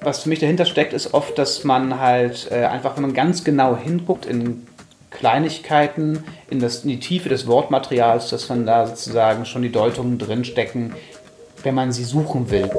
[0.00, 3.44] Was für mich dahinter steckt, ist oft, dass man halt äh, einfach, wenn man ganz
[3.44, 4.66] genau hinguckt in
[5.10, 10.18] Kleinigkeiten, in, das, in die Tiefe des Wortmaterials, dass man da sozusagen schon die Deutungen
[10.18, 10.94] drinstecken,
[11.62, 12.70] wenn man sie suchen will.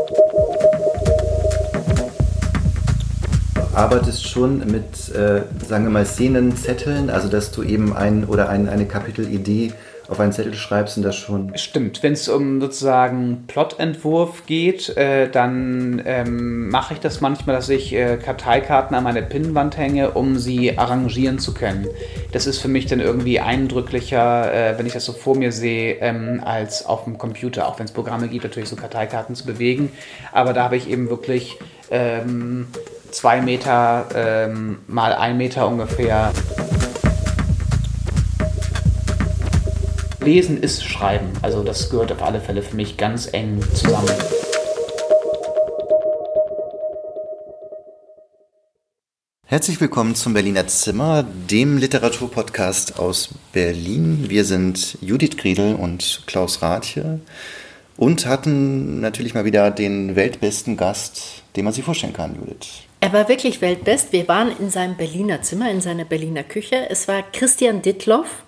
[3.75, 8.69] arbeitest schon mit, äh, sagen wir mal, Szenenzetteln, also dass du eben ein oder ein,
[8.69, 9.73] eine Kapitelidee
[10.07, 11.51] auf einen Zettel schreibst und das schon.
[11.57, 17.69] Stimmt, wenn es um sozusagen Plotentwurf geht, äh, dann ähm, mache ich das manchmal, dass
[17.69, 21.87] ich äh, Karteikarten an meine Pinnwand hänge, um sie arrangieren zu können.
[22.31, 25.95] Das ist für mich dann irgendwie eindrücklicher, äh, wenn ich das so vor mir sehe,
[25.95, 29.91] ähm, als auf dem Computer, auch wenn es Programme gibt, natürlich so Karteikarten zu bewegen.
[30.31, 31.57] Aber da habe ich eben wirklich
[31.89, 32.67] ähm,
[33.11, 36.31] zwei Meter ähm, mal ein Meter ungefähr.
[40.25, 41.29] Lesen ist Schreiben.
[41.43, 44.09] Also das gehört auf alle Fälle für mich ganz eng zusammen.
[49.45, 54.25] Herzlich willkommen zum Berliner Zimmer, dem Literaturpodcast aus Berlin.
[54.27, 57.19] Wir sind Judith Griedel und Klaus Rathje
[57.95, 62.81] und hatten natürlich mal wieder den weltbesten Gast, den man sich vorstellen kann, Judith.
[62.99, 64.11] Er war wirklich weltbest.
[64.11, 66.89] Wir waren in seinem Berliner Zimmer, in seiner Berliner Küche.
[66.89, 68.44] Es war Christian Dittloff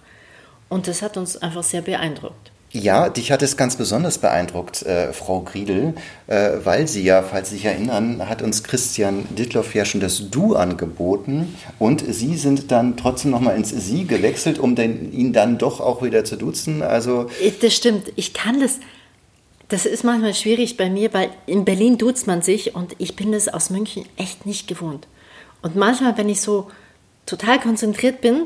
[0.69, 2.51] und das hat uns einfach sehr beeindruckt.
[2.73, 5.93] Ja, dich hat es ganz besonders beeindruckt, äh, Frau Griedel,
[6.27, 10.29] äh, weil sie ja, falls Sie sich erinnern, hat uns Christian Dittloff ja schon das
[10.29, 15.57] Du angeboten und Sie sind dann trotzdem nochmal ins Sie gewechselt, um den, ihn dann
[15.57, 16.81] doch auch wieder zu duzen.
[16.81, 17.29] Also
[17.61, 18.79] das stimmt, ich kann das,
[19.69, 23.31] das ist manchmal schwierig bei mir, weil in Berlin duzt man sich und ich bin
[23.31, 25.07] das aus München echt nicht gewohnt.
[25.61, 26.67] Und manchmal, wenn ich so
[27.25, 28.43] total konzentriert bin,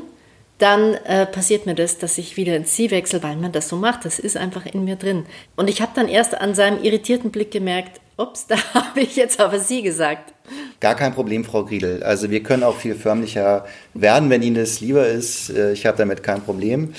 [0.62, 3.76] dann äh, passiert mir das, dass ich wieder ins Sie wechsle, weil man das so
[3.76, 4.04] macht.
[4.04, 5.26] Das ist einfach in mir drin.
[5.56, 9.40] Und ich habe dann erst an seinem irritierten Blick gemerkt, ups, da habe ich jetzt
[9.40, 10.32] aber Sie gesagt.
[10.78, 12.04] Gar kein Problem, Frau Griedel.
[12.04, 15.50] Also wir können auch viel förmlicher werden, wenn Ihnen das lieber ist.
[15.50, 16.94] Äh, ich habe damit kein Problem.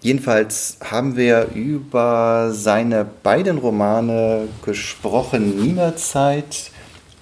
[0.00, 6.72] Jedenfalls haben wir über seine beiden Romane gesprochen, Niemerzeit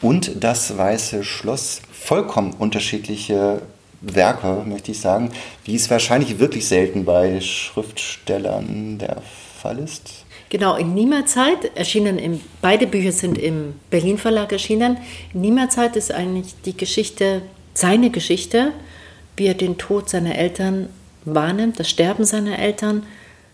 [0.00, 1.80] und Das Weiße Schloss.
[1.92, 3.62] Vollkommen unterschiedliche
[4.02, 5.30] Werke, möchte ich sagen,
[5.64, 9.22] wie es wahrscheinlich wirklich selten bei Schriftstellern der
[9.60, 10.24] Fall ist.
[10.50, 14.98] Genau, in Niemerzeit erschienen, im, beide Bücher sind im Berlin Verlag erschienen.
[15.32, 17.42] In Niemerzeit ist eigentlich die Geschichte,
[17.72, 18.72] seine Geschichte,
[19.36, 20.90] wie er den Tod seiner Eltern
[21.24, 23.06] wahrnimmt, das Sterben seiner Eltern.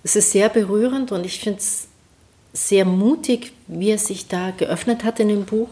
[0.03, 1.86] Es ist sehr berührend und ich finde es
[2.53, 5.69] sehr mutig, wie er sich da geöffnet hat in dem Buch.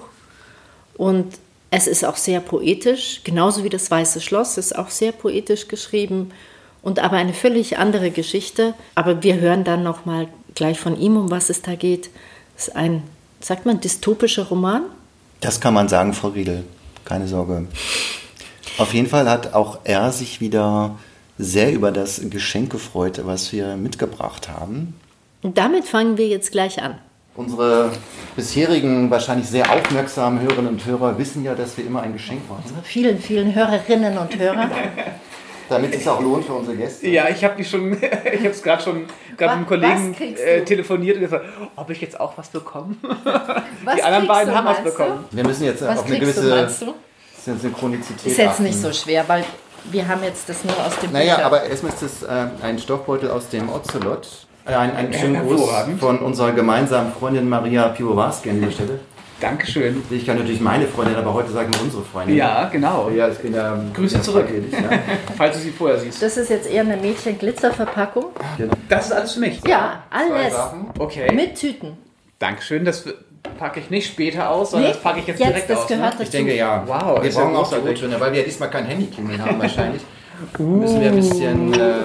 [0.97, 1.38] Und
[1.76, 6.31] es ist auch sehr poetisch, genauso wie das Weiße Schloss ist auch sehr poetisch geschrieben
[6.81, 8.72] und aber eine völlig andere Geschichte.
[8.94, 12.09] Aber wir hören dann noch mal gleich von ihm, um was es da geht.
[12.56, 13.03] Es ist ein,
[13.41, 14.84] sagt man, dystopischer Roman.
[15.42, 16.64] Das kann man sagen, Frau Riedel.
[17.04, 17.66] Keine Sorge.
[18.78, 20.98] Auf jeden Fall hat auch er sich wieder
[21.37, 24.94] sehr über das Geschenk gefreut, was wir mitgebracht haben.
[25.43, 26.98] Und damit fangen wir jetzt gleich an.
[27.36, 27.91] Unsere
[28.34, 32.62] bisherigen, wahrscheinlich sehr aufmerksamen Hörerinnen und Hörer wissen ja, dass wir immer ein Geschenk machen.
[32.64, 34.70] Unsere vielen, vielen Hörerinnen und Hörer.
[35.69, 37.08] Damit es auch lohnt für unsere Gäste.
[37.08, 37.92] Ja, ich habe schon,
[38.32, 39.04] ich habe es gerade schon
[39.36, 41.44] gerade mit einem Kollegen äh, telefoniert und gesagt,
[41.75, 42.96] ob ich jetzt auch was bekomme.
[43.96, 45.25] Die anderen beiden haben was bekommen.
[45.30, 46.69] Wir müssen jetzt was auch eine gewisse
[47.44, 48.26] du, Synchronizität.
[48.26, 48.62] Ist jetzt achten.
[48.64, 49.44] nicht so schwer, weil
[49.91, 51.46] wir haben jetzt das nur aus dem Naja, Bücher.
[51.46, 54.46] aber erstmal ist das äh, ein Stoffbeutel aus dem Ocelot.
[54.66, 59.00] Äh, ein, ein schönen Gruß von unserer gemeinsamen Freundin Maria Piwowarski an der Stelle.
[59.41, 60.03] Dankeschön.
[60.10, 62.37] Ich kann natürlich meine Freundin, aber heute sagen wir unsere Freundin.
[62.37, 63.10] Ja, genau.
[63.10, 64.49] Ja, ich bin ja Grüße zurück.
[64.72, 64.99] Ja.
[65.37, 66.22] Falls du sie vorher siehst.
[66.22, 68.26] Das ist jetzt eher eine Mädchen-Glitzerverpackung.
[68.56, 68.72] Genau.
[68.88, 69.60] Das ist alles für mich.
[69.66, 70.55] Ja, alles.
[70.99, 71.32] Okay.
[71.34, 71.99] Mit Tüten.
[72.38, 72.87] Dankeschön.
[72.87, 73.05] Das
[73.59, 75.87] packe ich nicht später aus, sondern nee, das packe ich jetzt, jetzt direkt das aus.
[75.87, 76.25] Gehört ne?
[76.25, 76.82] Ich denke ja.
[76.87, 80.03] Wow, wir brauchen auch die Rottöne, weil wir ja diesmal kein Handyklingeln haben wahrscheinlich.
[80.58, 80.62] Uh.
[80.62, 82.04] Müssen wir ein bisschen äh,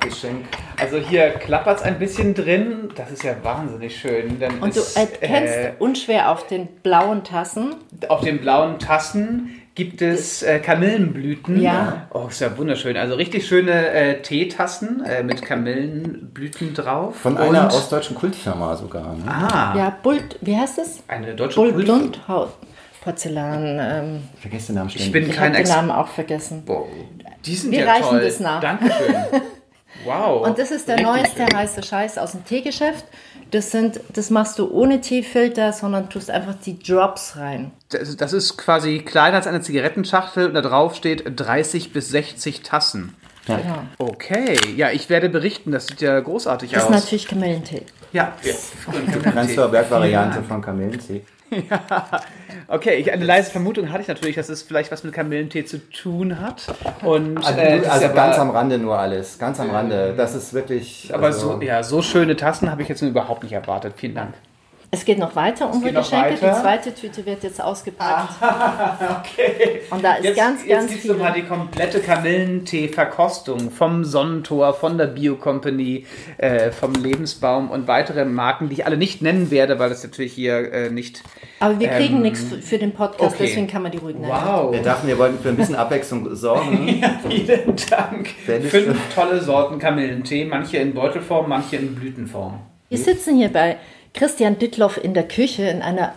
[0.00, 0.44] Geschenk.
[0.80, 2.90] Also hier klappert es ein bisschen drin.
[2.94, 4.38] Das ist ja wahnsinnig schön.
[4.38, 7.74] Dann Und ist, du erkennst äh, unschwer auf den blauen Tassen.
[8.08, 11.60] Auf den blauen Tassen gibt es äh, Kamillenblüten.
[11.60, 12.08] Ja.
[12.12, 12.96] Oh, ist ja wunderschön.
[12.96, 17.16] Also richtig schöne äh, Teetassen äh, mit Kamillenblüten drauf.
[17.16, 19.14] Von einer Und, ostdeutschen Kultfirma sogar.
[19.14, 19.24] Ne?
[19.26, 19.74] Ah.
[19.76, 21.02] Ja, Bult, wie heißt es?
[21.08, 22.48] Eine deutsche Bull Kultfirma.
[23.06, 23.78] Porzellan.
[23.80, 25.06] Ähm, Vergesst den Namen schnell.
[25.06, 26.64] Ich bin ich kein den Namen auch vergessen.
[26.64, 26.86] Boah,
[27.44, 28.20] die sind Wir ja reichen toll.
[28.20, 28.60] das nach.
[28.60, 29.14] Dankeschön.
[30.04, 30.46] Wow.
[30.46, 31.56] Und das ist der neueste schön.
[31.56, 33.04] heiße Scheiß aus dem Teegeschäft.
[33.50, 37.72] Das, sind, das machst du ohne Teefilter, sondern tust einfach die Drops rein.
[37.88, 42.60] Das, das ist quasi kleiner als eine Zigarettenschachtel und da drauf steht 30 bis 60
[42.62, 43.14] Tassen.
[43.48, 43.56] Ja.
[43.56, 43.78] Genau.
[43.98, 45.72] Okay, ja, ich werde berichten.
[45.72, 46.90] Das sieht ja großartig Das aus.
[46.90, 47.82] ist natürlich Kamillentee.
[48.12, 48.34] Ja,
[49.32, 51.24] Transferberg-Variante von Kamillentee.
[51.70, 52.20] Ja,
[52.68, 52.94] okay.
[52.96, 56.40] Ich, eine leise Vermutung hatte ich natürlich, dass es vielleicht was mit Kamillentee zu tun
[56.40, 56.66] hat.
[57.02, 59.38] Und, Also, äh, also ganz am Rande nur alles.
[59.38, 60.14] Ganz am Rande.
[60.16, 61.10] Das ist wirklich.
[61.12, 63.94] Aber also, so, ja, so schöne Tassen habe ich jetzt überhaupt nicht erwartet.
[63.96, 64.34] Vielen Dank.
[64.92, 66.40] Es geht noch weiter, unsere geht noch Geschenke.
[66.42, 66.54] weiter.
[66.54, 68.34] Die zweite Tüte wird jetzt ausgepackt.
[69.18, 69.80] Okay.
[69.90, 71.12] Und da ist Jetzt, ganz, jetzt ganz viel.
[71.12, 76.06] du mal die komplette Kamillentee-Verkostung vom Sonnentor, von der Bio Company,
[76.38, 80.32] äh, vom Lebensbaum und weitere Marken, die ich alle nicht nennen werde, weil das natürlich
[80.32, 81.22] hier äh, nicht.
[81.60, 83.46] Aber wir kriegen Ähm, nichts für- den Podcast, okay.
[83.46, 84.30] deswegen kann man die ruhig nennen.
[84.32, 84.72] Wow.
[84.72, 87.02] Wir dachten, wir wollten für ein bisschen Abwechslung sorgen.
[87.28, 88.28] Vielen Dank.
[88.46, 92.58] Fünf tolle Sorten Kamillentee, manche in Beutelform, manche in Blütenform.
[92.88, 93.76] Wir sitzen hier bei
[94.16, 96.12] Christian Dittloff in der Küche, in einer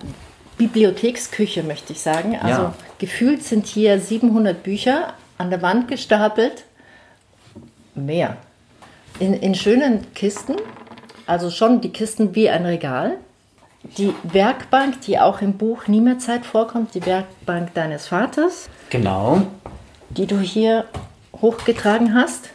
[0.58, 2.38] Bibliotheksküche, möchte ich sagen.
[2.42, 2.74] Also Ja.
[2.98, 6.64] gefühlt sind hier 700 Bücher an der Wand gestapelt.
[7.96, 8.38] Mehr.
[9.20, 10.56] In, in schönen Kisten,
[11.26, 13.18] also schon die Kisten wie ein Regal.
[13.98, 19.44] Die Werkbank, die auch im Buch Nie mehr Zeit vorkommt, die Werkbank deines Vaters, Genau.
[20.10, 20.86] die du hier
[21.42, 22.50] hochgetragen hast.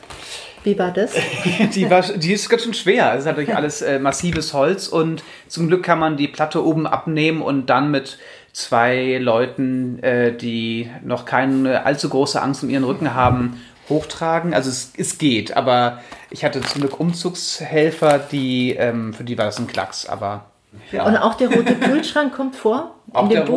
[0.64, 1.12] Wie war das?
[1.74, 3.12] Die, war, die ist ganz schön schwer.
[3.12, 6.86] Es ist natürlich alles äh, massives Holz und zum Glück kann man die Platte oben
[6.86, 8.18] abnehmen und dann mit
[8.52, 14.54] zwei Leuten, äh, die noch keine allzu große Angst um ihren Rücken haben, hochtragen.
[14.54, 16.00] Also es, es geht, aber
[16.30, 20.46] ich hatte zum Glück Umzugshelfer, die, ähm, für die war das ein Klacks, aber
[20.90, 21.04] ja.
[21.04, 23.48] Und auch der rote Kühlschrank kommt vor in Auch der,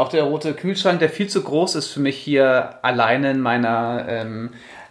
[0.00, 4.04] auch der rote Kühlschrank, der viel zu groß ist für mich hier alleine in meiner,
[4.08, 4.50] ähm,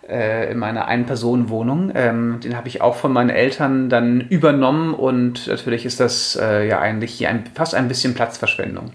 [0.10, 1.92] äh, in meiner Ein-Personen-Wohnung.
[1.96, 6.68] Ähm, den habe ich auch von meinen Eltern dann übernommen und natürlich ist das äh,
[6.68, 8.92] ja eigentlich hier ein, fast ein bisschen Platzverschwendung.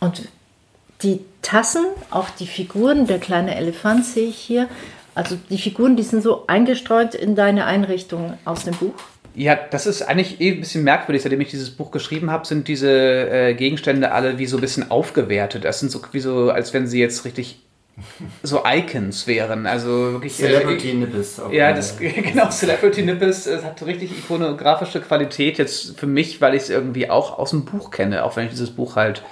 [0.00, 0.22] Und
[1.02, 4.68] die Tassen, auch die Figuren, der kleine Elefant sehe ich hier.
[5.14, 8.94] Also die Figuren, die sind so eingestreut in deine Einrichtung aus dem Buch.
[9.36, 11.22] Ja, das ist eigentlich eh ein bisschen merkwürdig.
[11.22, 14.90] Seitdem ich dieses Buch geschrieben habe, sind diese äh, Gegenstände alle wie so ein bisschen
[14.90, 15.64] aufgewertet.
[15.64, 17.60] Das sind so wie so, als wenn sie jetzt richtig
[18.42, 19.66] so Icons wären.
[19.66, 20.40] Also wirklich.
[20.40, 21.40] äh, Celebrity Nippes.
[21.40, 26.54] auf Ja, das genau, Celebrity Nippes es hat richtig ikonografische Qualität jetzt für mich, weil
[26.54, 29.22] ich es irgendwie auch aus dem Buch kenne, auch wenn ich dieses Buch halt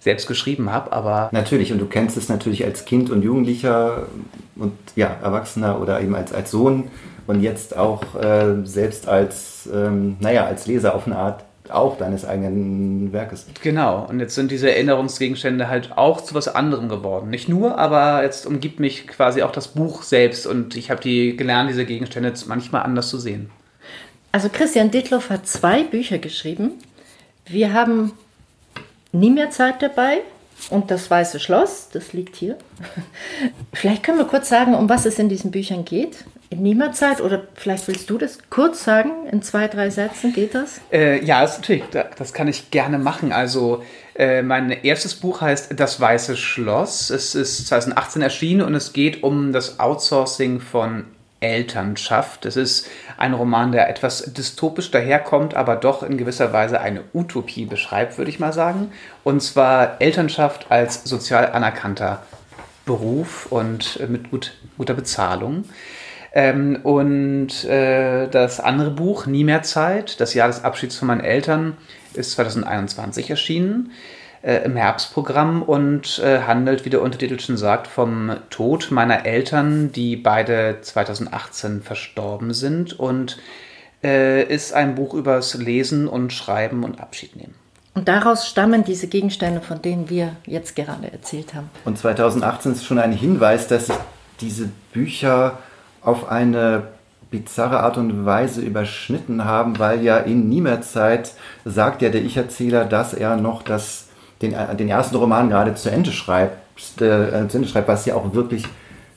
[0.00, 4.06] selbst geschrieben habe, aber Natürlich, und du kennst es natürlich als Kind und Jugendlicher
[4.56, 6.90] und ja, Erwachsener oder eben als, als Sohn
[7.26, 12.24] und jetzt auch äh, selbst als, ähm, naja, als Leser auf eine Art auch deines
[12.24, 13.46] eigenen Werkes.
[13.62, 14.06] genau.
[14.08, 17.30] Und jetzt sind diese Erinnerungsgegenstände halt auch zu was anderem geworden.
[17.30, 21.36] Nicht nur, aber jetzt umgibt mich quasi auch das Buch selbst und ich habe die
[21.36, 23.50] gelernt, diese Gegenstände jetzt manchmal anders zu sehen.
[24.32, 26.72] Also Christian Dittloff hat zwei Bücher geschrieben.
[27.46, 28.12] Wir haben
[29.12, 30.18] nie mehr Zeit dabei
[30.68, 32.56] und das Weiße Schloss, das liegt hier.
[33.72, 36.24] Vielleicht können wir kurz sagen, um was es in diesen Büchern geht.
[36.52, 40.32] In nie mehr Zeit oder vielleicht willst du das kurz sagen, in zwei, drei Sätzen,
[40.32, 40.80] geht das?
[40.92, 43.32] Äh, ja, das, natürlich, da- das kann ich gerne machen.
[43.32, 43.84] Also,
[44.16, 47.10] äh, mein erstes Buch heißt Das Weiße Schloss.
[47.10, 51.04] Es ist 2018 erschienen und es geht um das Outsourcing von
[51.38, 52.44] Elternschaft.
[52.46, 57.64] Es ist ein Roman, der etwas dystopisch daherkommt, aber doch in gewisser Weise eine Utopie
[57.64, 58.90] beschreibt, würde ich mal sagen.
[59.22, 62.22] Und zwar Elternschaft als sozial anerkannter
[62.86, 65.64] Beruf und äh, mit gut, guter Bezahlung.
[66.32, 71.20] Ähm, und äh, das andere Buch, Nie mehr Zeit, das Jahr des Abschieds von meinen
[71.20, 71.76] Eltern,
[72.14, 73.90] ist 2021 erschienen
[74.42, 79.92] äh, im Herbstprogramm und äh, handelt, wie der Untertitel schon sagt, vom Tod meiner Eltern,
[79.92, 83.38] die beide 2018 verstorben sind und
[84.02, 87.54] äh, ist ein Buch übers Lesen und Schreiben und Abschied nehmen.
[87.94, 91.68] Und daraus stammen diese Gegenstände, von denen wir jetzt gerade erzählt haben.
[91.84, 93.96] Und 2018 ist schon ein Hinweis, dass sich
[94.40, 95.58] diese Bücher
[96.02, 96.84] auf eine
[97.30, 101.32] bizarre Art und Weise überschnitten haben, weil ja in Nie mehr Zeit
[101.64, 104.08] sagt ja der Ich-Erzähler, dass er noch das,
[104.42, 106.56] den, den ersten Roman gerade zu Ende schreibt,
[107.00, 108.64] äh, zu Ende schreibt, was ja auch wirklich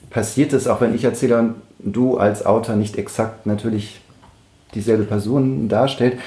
[0.10, 4.00] passiert ist, auch wenn Ich-Erzähler und du als Autor nicht exakt natürlich
[4.76, 6.20] dieselbe Person darstellt.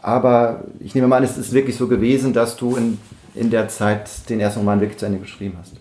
[0.00, 2.98] Aber ich nehme mal an, es ist wirklich so gewesen, dass du in,
[3.34, 5.74] in der Zeit den ersten Roman wirklich zu Ende geschrieben hast.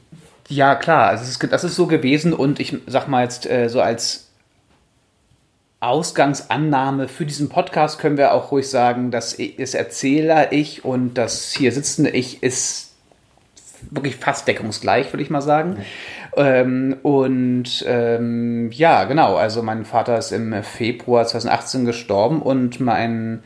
[0.49, 3.81] Ja, klar, also es das ist so gewesen und ich sag mal jetzt äh, so
[3.81, 4.29] als
[5.79, 11.15] Ausgangsannahme für diesen Podcast können wir auch ruhig sagen, dass ich- das Erzähler ich und
[11.15, 12.93] das hier sitzende ich ist
[13.91, 15.77] wirklich fast deckungsgleich, würde ich mal sagen.
[16.35, 23.43] Ähm, und ähm, ja, genau, also mein Vater ist im Februar 2018 gestorben und mein,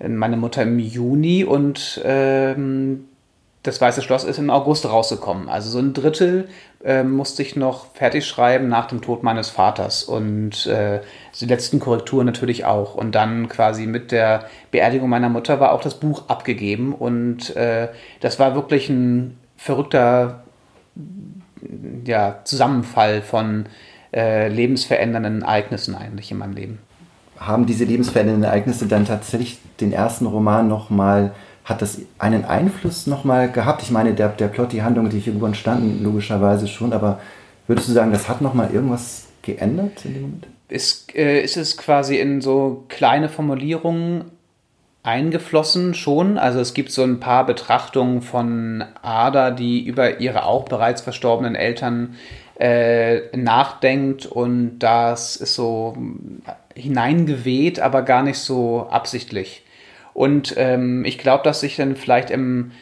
[0.00, 3.04] meine Mutter im Juni und ähm,
[3.66, 5.48] das Weiße Schloss ist im August rausgekommen.
[5.48, 6.48] Also so ein Drittel
[6.84, 11.00] äh, musste ich noch fertig schreiben nach dem Tod meines Vaters und äh,
[11.40, 12.94] die letzten Korrekturen natürlich auch.
[12.94, 17.88] Und dann quasi mit der Beerdigung meiner Mutter war auch das Buch abgegeben und äh,
[18.20, 20.44] das war wirklich ein verrückter
[22.04, 23.66] ja, Zusammenfall von
[24.14, 26.78] äh, lebensverändernden Ereignissen eigentlich in meinem Leben.
[27.38, 31.32] Haben diese lebensverändernden Ereignisse dann tatsächlich den ersten Roman nochmal mal
[31.66, 33.82] hat das einen Einfluss nochmal gehabt?
[33.82, 37.18] Ich meine, der, der Plot, die Handlung, die Figuren standen logischerweise schon, aber
[37.66, 40.46] würdest du sagen, das hat nochmal irgendwas geändert in dem Moment?
[40.68, 44.26] Ist, äh, ist es quasi in so kleine Formulierungen
[45.02, 46.38] eingeflossen schon.
[46.38, 51.56] Also es gibt so ein paar Betrachtungen von Ada, die über ihre auch bereits verstorbenen
[51.56, 52.14] Eltern
[52.60, 55.96] äh, nachdenkt und das ist so
[56.74, 59.65] hineingeweht, aber gar nicht so absichtlich.
[60.16, 62.72] Und ähm, ich glaube, dass sich dann vielleicht im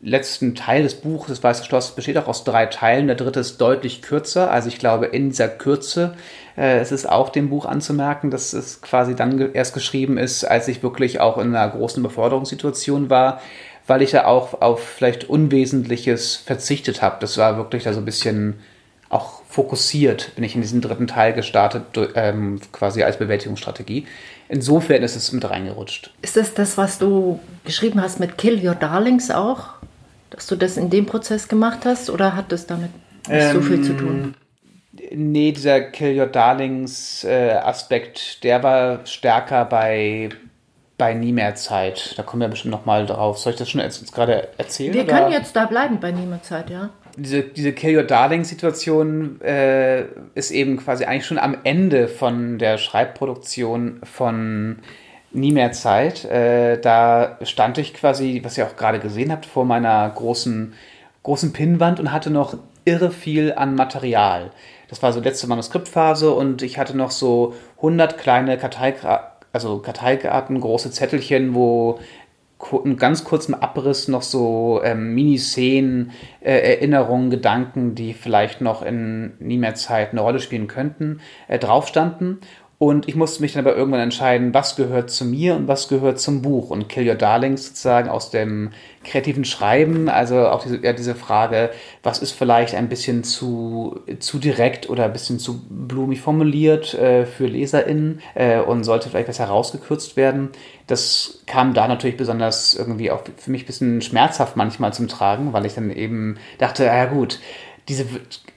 [0.00, 3.08] letzten Teil des Buches, das Weiße Schloss, besteht auch aus drei Teilen.
[3.08, 4.50] Der dritte ist deutlich kürzer.
[4.50, 6.14] Also ich glaube, in dieser Kürze
[6.56, 10.44] äh, es ist auch dem Buch anzumerken, dass es quasi dann ge erst geschrieben ist,
[10.44, 13.42] als ich wirklich auch in einer großen Beforderungssituation war,
[13.86, 17.16] weil ich da auch auf vielleicht Unwesentliches verzichtet habe.
[17.20, 18.60] Das war wirklich da so ein bisschen
[19.08, 24.06] auch fokussiert, bin ich in diesen dritten Teil gestartet, ähm, quasi als Bewältigungsstrategie.
[24.52, 26.10] Insofern ist es mit reingerutscht.
[26.20, 29.70] Ist das das, was du geschrieben hast mit Kill Your Darlings auch?
[30.28, 32.90] Dass du das in dem Prozess gemacht hast oder hat das damit
[33.26, 34.34] nicht ähm, so viel zu tun?
[35.10, 40.28] Nee, dieser Kill Your Darlings äh, Aspekt, der war stärker bei
[40.98, 42.12] bei nie mehr Zeit.
[42.18, 43.38] Da kommen wir bestimmt noch mal drauf.
[43.38, 44.92] Soll ich das schon jetzt gerade erzählen?
[44.92, 45.14] Wir oder?
[45.14, 50.04] können jetzt da bleiben bei nie mehr Zeit, ja diese, diese Kill Your Darling-Situation äh,
[50.34, 54.78] ist eben quasi eigentlich schon am Ende von der Schreibproduktion von
[55.34, 56.26] Nie mehr Zeit.
[56.26, 60.74] Äh, da stand ich quasi, was ihr auch gerade gesehen habt, vor meiner großen,
[61.22, 64.50] großen Pinnwand und hatte noch irre viel an Material.
[64.88, 70.60] Das war so letzte Manuskriptphase und ich hatte noch so 100 kleine Karteikarten, also Karteikarten,
[70.60, 71.98] große Zettelchen, wo
[72.84, 79.34] einen ganz kurzen Abriss noch so ähm, Mini-Szenen, äh, Erinnerungen, Gedanken, die vielleicht noch in
[79.40, 82.40] nie mehr Zeit eine Rolle spielen könnten, äh, drauf standen.
[82.82, 86.18] Und ich musste mich dann aber irgendwann entscheiden, was gehört zu mir und was gehört
[86.18, 86.70] zum Buch.
[86.70, 88.72] Und Kill Your Darlings sozusagen aus dem
[89.04, 91.70] kreativen Schreiben, also auch diese, ja, diese Frage,
[92.02, 97.24] was ist vielleicht ein bisschen zu, zu direkt oder ein bisschen zu blumig formuliert äh,
[97.24, 100.48] für LeserInnen äh, und sollte vielleicht besser rausgekürzt werden.
[100.88, 105.52] Das kam da natürlich besonders irgendwie auch für mich ein bisschen schmerzhaft manchmal zum Tragen,
[105.52, 107.38] weil ich dann eben dachte, ja gut,
[107.88, 108.06] diese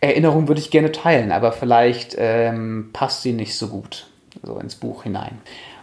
[0.01, 4.07] Erinnerung würde ich gerne teilen, aber vielleicht ähm, passt sie nicht so gut
[4.45, 5.39] so ins Buch hinein.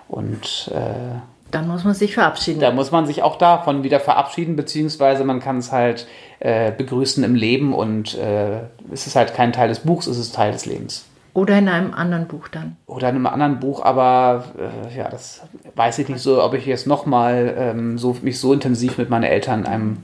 [0.09, 1.19] Und äh,
[1.51, 2.61] dann muss man sich verabschieden.
[2.61, 6.07] Da muss man sich auch davon wieder verabschieden, beziehungsweise man kann es halt
[6.41, 10.35] äh, begrüßen im Leben und äh, es ist halt kein Teil des Buchs, es ist
[10.35, 11.05] Teil des Lebens.
[11.35, 12.77] Oder in einem anderen Buch dann.
[12.87, 15.43] Oder in einem anderen Buch, aber äh, ja, das
[15.77, 19.25] weiß ich nicht so, ob ich jetzt nochmal ähm, so, mich so intensiv mit meinen
[19.25, 19.97] Eltern in einem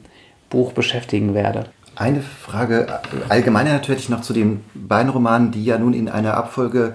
[0.48, 1.64] Buch beschäftigen werde.
[1.96, 6.94] Eine Frage allgemeiner natürlich noch zu den beiden Romanen, die ja nun in einer Abfolge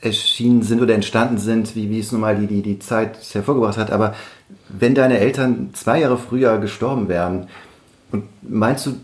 [0.00, 3.78] erschienen sind oder entstanden sind, wie, wie es nun mal die, die, die Zeit hervorgebracht
[3.78, 3.90] hat.
[3.90, 4.14] Aber
[4.68, 7.48] wenn deine Eltern zwei Jahre früher gestorben wären,
[8.12, 8.94] und meinst du,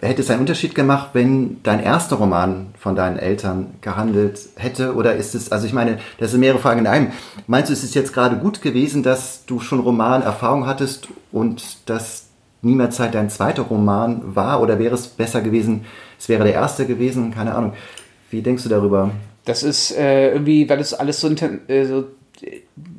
[0.00, 4.94] hätte es einen Unterschied gemacht, wenn dein erster Roman von deinen Eltern gehandelt hätte?
[4.94, 7.12] Oder ist es, also ich meine, das sind mehrere Fragen in einem.
[7.46, 12.26] Meinst du, ist es jetzt gerade gut gewesen, dass du schon Romanerfahrung hattest und dass
[12.62, 14.60] nie mehr Zeit dein zweiter Roman war?
[14.60, 15.84] Oder wäre es besser gewesen,
[16.18, 17.32] es wäre der erste gewesen?
[17.32, 17.74] Keine Ahnung.
[18.30, 19.10] Wie denkst du darüber?
[19.46, 22.04] Das ist äh, irgendwie, weil es alles so, äh, so,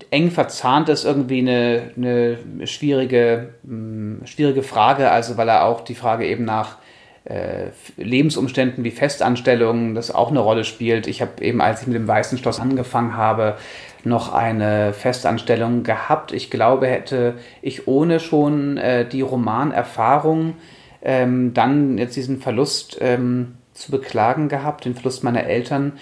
[0.10, 5.12] eng verzahnt ist, irgendwie eine, eine schwierige, mh, hm, schwierige Frage.
[5.12, 6.78] Also, weil er auch die Frage eben nach
[7.26, 11.08] äh, Lebensumständen wie Festanstellungen das auch eine Rolle spielt.
[11.08, 13.58] Ich habe eben, als ich mit dem Weißen Schloss angefangen habe,
[14.06, 16.32] noch eine Festanstellung gehabt.
[16.32, 20.56] Ich glaube, hätte ich ohne schon äh, die Romanerfahrung
[21.02, 25.94] ähm, dann jetzt diesen Verlust ähm, zu beklagen gehabt, den Verlust meiner Eltern,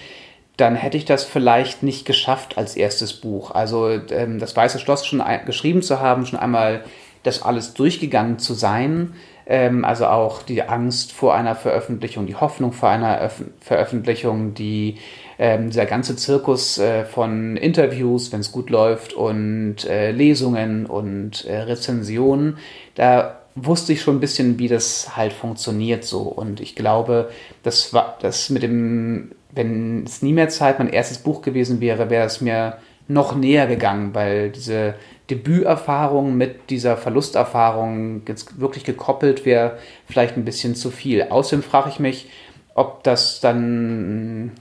[0.57, 3.51] dann hätte ich das vielleicht nicht geschafft als erstes Buch.
[3.51, 6.83] Also ähm, das Weiße Schloss schon geschrieben zu haben, schon einmal
[7.23, 9.13] das alles durchgegangen zu sein,
[9.47, 14.97] ähm, also auch die Angst vor einer Veröffentlichung, die Hoffnung vor einer Öf Veröffentlichung, die
[15.37, 21.45] ähm, dieser ganze Zirkus äh, von Interviews, wenn es gut läuft, und äh, Lesungen und
[21.45, 22.57] äh, Rezensionen,
[22.95, 26.21] da wusste ich schon ein bisschen, wie das halt funktioniert so.
[26.21, 27.29] Und ich glaube,
[27.63, 32.09] das war das mit dem wenn es nie mehr Zeit mein erstes Buch gewesen wäre,
[32.09, 34.95] wäre es mir noch näher gegangen, weil diese
[35.29, 41.23] Debüterfahrung mit dieser Verlusterfahrung jetzt wirklich gekoppelt wäre vielleicht ein bisschen zu viel.
[41.23, 42.29] Außerdem frage ich mich,
[42.73, 44.51] ob das dann,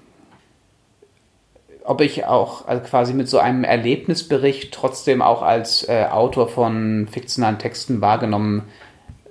[1.85, 7.09] ob ich auch also quasi mit so einem Erlebnisbericht trotzdem auch als äh, Autor von
[7.11, 8.63] fiktionalen Texten wahrgenommen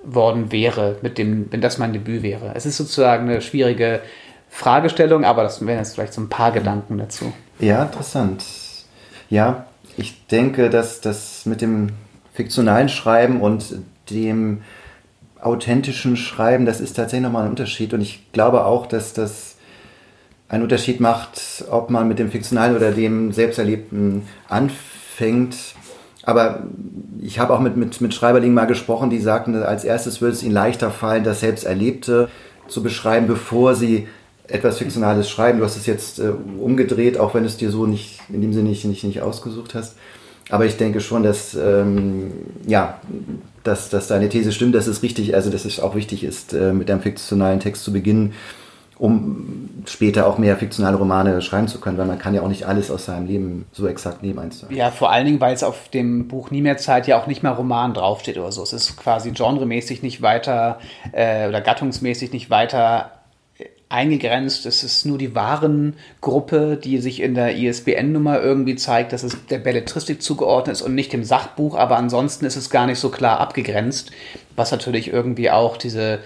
[0.04, 2.52] worden wäre, mit dem, wenn das mein Debüt wäre.
[2.54, 4.02] Es ist sozusagen eine schwierige
[4.54, 7.32] Fragestellung, aber das wären jetzt vielleicht so ein paar Gedanken dazu.
[7.58, 8.44] Ja, interessant.
[9.28, 11.88] Ja, ich denke, dass das mit dem
[12.34, 13.74] fiktionalen Schreiben und
[14.10, 14.62] dem
[15.40, 17.92] authentischen Schreiben, das ist tatsächlich nochmal ein Unterschied.
[17.94, 19.56] Und ich glaube auch, dass das
[20.48, 25.56] einen Unterschied macht, ob man mit dem fiktionalen oder dem Selbsterlebten anfängt.
[26.22, 26.62] Aber
[27.20, 30.44] ich habe auch mit, mit, mit Schreiberlingen mal gesprochen, die sagten, als erstes würde es
[30.44, 32.28] ihnen leichter fallen, das Selbsterlebte
[32.68, 34.06] zu beschreiben, bevor sie
[34.48, 35.58] etwas Fiktionales schreiben.
[35.58, 38.52] Du hast es jetzt äh, umgedreht, auch wenn du es dir so nicht in dem
[38.52, 39.96] Sinne nicht, nicht, nicht ausgesucht hast.
[40.50, 42.32] Aber ich denke schon, dass, ähm,
[42.66, 43.00] ja,
[43.62, 46.72] dass, dass deine These stimmt, dass es richtig, also dass es auch wichtig ist, äh,
[46.72, 48.34] mit einem fiktionalen Text zu beginnen,
[48.98, 52.66] um später auch mehr fiktionale Romane schreiben zu können, weil man kann ja auch nicht
[52.66, 55.88] alles aus seinem Leben so exakt nehmen zu Ja, vor allen Dingen, weil es auf
[55.88, 58.62] dem Buch Nie mehr Zeit ja auch nicht mal Roman draufsteht oder so.
[58.62, 60.78] Es ist quasi genremäßig nicht weiter
[61.12, 63.10] äh, oder gattungsmäßig nicht weiter
[63.88, 64.66] eingegrenzt.
[64.66, 69.58] Es ist nur die Warengruppe, die sich in der ISBN-Nummer irgendwie zeigt, dass es der
[69.58, 71.76] Belletristik zugeordnet ist und nicht dem Sachbuch.
[71.76, 74.10] Aber ansonsten ist es gar nicht so klar abgegrenzt,
[74.56, 76.20] was natürlich irgendwie auch diese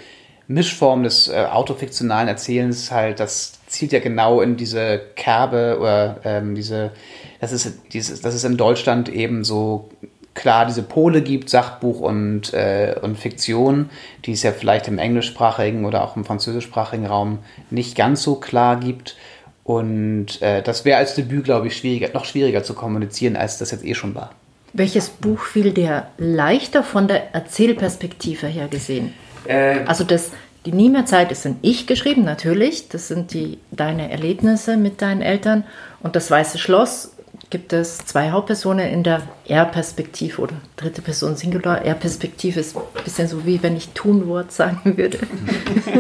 [0.49, 6.55] Mischform des äh, autofiktionalen Erzählens halt, das zielt ja genau in diese Kerbe oder ähm,
[6.55, 6.93] diese,
[7.39, 9.91] das ist, dieses, das ist in Deutschland eben so
[10.39, 13.91] klar diese Pole gibt, Sachbuch und, äh, und Fiktion,
[14.25, 17.41] die es ja vielleicht im englischsprachigen oder auch im französischsprachigen Raum
[17.71, 19.17] nicht ganz so klar gibt.
[19.65, 23.73] Und äh, das wäre als Debüt, glaube ich, schwieriger, noch schwieriger zu kommunizieren, als das
[23.73, 24.31] jetzt eh schon war.
[24.73, 29.15] Welches Buch fiel dir leichter von der Erzählperspektive her gesehen?
[29.47, 30.31] Äh, also das,
[30.65, 32.89] die Nie mehr Zeit ist in Ich geschrieben, natürlich.
[32.89, 35.65] Das sind die, deine Erlebnisse mit deinen Eltern.
[36.01, 37.13] Und das Weiße Schloss
[37.51, 41.83] gibt es zwei Hauptpersonen in der Er-Perspektive oder dritte Person Singular.
[41.83, 45.19] Er-Perspektive ist ein bisschen so wie wenn ich Tunwort sagen würde.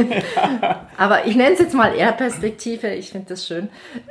[0.96, 3.68] Aber ich nenne es jetzt mal Er-Perspektive, ich finde das schön.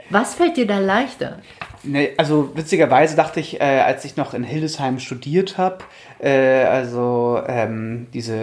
[0.10, 1.40] Was fällt dir da leichter?
[1.88, 5.80] Ne, also witzigerweise dachte ich, äh, als ich noch in Hildesheim studiert habe,
[6.20, 8.36] äh, also ähm, diese,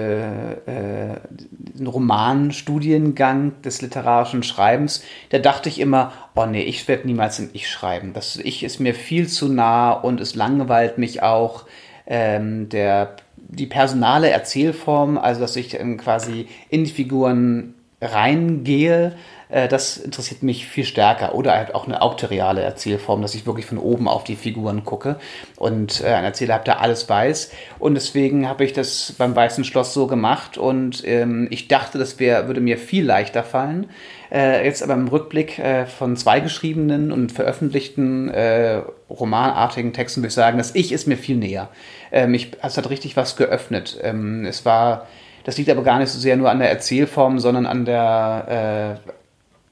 [0.67, 7.39] äh, diesen Romanstudiengang des literarischen Schreibens, da dachte ich immer, oh nee, ich werde niemals
[7.39, 8.13] ein Ich schreiben.
[8.13, 11.65] Das Ich ist mir viel zu nah und es langweilt mich auch.
[12.07, 19.17] Ähm, der, die personale Erzählform, also dass ich quasi in die Figuren reingehe,
[19.49, 21.35] das interessiert mich viel stärker.
[21.35, 25.17] Oder halt auch eine auktoriale Erzählform, dass ich wirklich von oben auf die Figuren gucke
[25.57, 27.53] und äh, ein Erzähler habe, der alles weiß.
[27.79, 32.19] Und deswegen habe ich das beim Weißen Schloss so gemacht und ähm, ich dachte, das
[32.19, 33.91] wär, würde mir viel leichter fallen.
[34.33, 40.29] Äh, jetzt aber im Rückblick äh, von zwei geschriebenen und veröffentlichten äh, romanartigen Texten würde
[40.29, 41.69] ich sagen, das Ich ist mir viel näher.
[42.11, 43.99] Ähm, ich, es hat richtig was geöffnet.
[44.03, 45.07] Ähm, es war
[45.45, 49.11] das liegt aber gar nicht so sehr nur an der Erzählform, sondern an der, äh,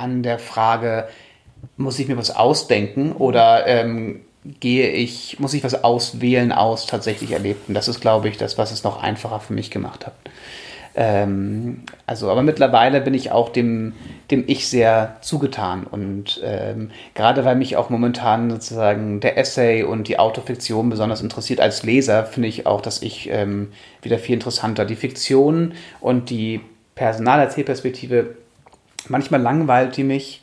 [0.02, 1.08] an der Frage,
[1.76, 4.20] muss ich mir was ausdenken oder ähm,
[4.60, 7.74] gehe ich, muss ich was auswählen aus tatsächlich Erlebten?
[7.74, 10.14] Das ist, glaube ich, das, was es noch einfacher für mich gemacht hat.
[10.94, 13.94] Ähm, also, aber mittlerweile bin ich auch dem,
[14.30, 15.84] dem Ich sehr zugetan.
[15.84, 21.60] Und ähm, gerade weil mich auch momentan sozusagen der Essay und die Autofiktion besonders interessiert
[21.60, 24.84] als Leser, finde ich auch, dass ich ähm, wieder viel interessanter.
[24.84, 26.60] Die Fiktion und die
[26.94, 28.36] Personalerzählperspektive,
[29.08, 30.42] manchmal langweilt die mich,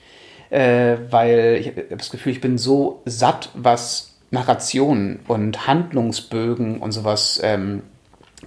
[0.50, 6.91] äh, weil ich habe das Gefühl, ich bin so satt, was Narrationen und Handlungsbögen und
[6.91, 7.84] sowas ähm,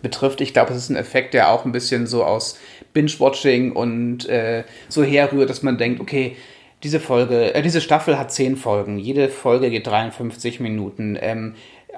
[0.00, 0.40] betrifft.
[0.40, 2.58] Ich glaube, es ist ein Effekt, der auch ein bisschen so aus
[2.92, 6.36] Binge-Watching und äh, so herrührt, dass man denkt, okay,
[6.82, 11.16] diese Folge, äh, diese Staffel hat zehn Folgen, jede Folge geht 53 Minuten.
[11.20, 11.54] Ähm,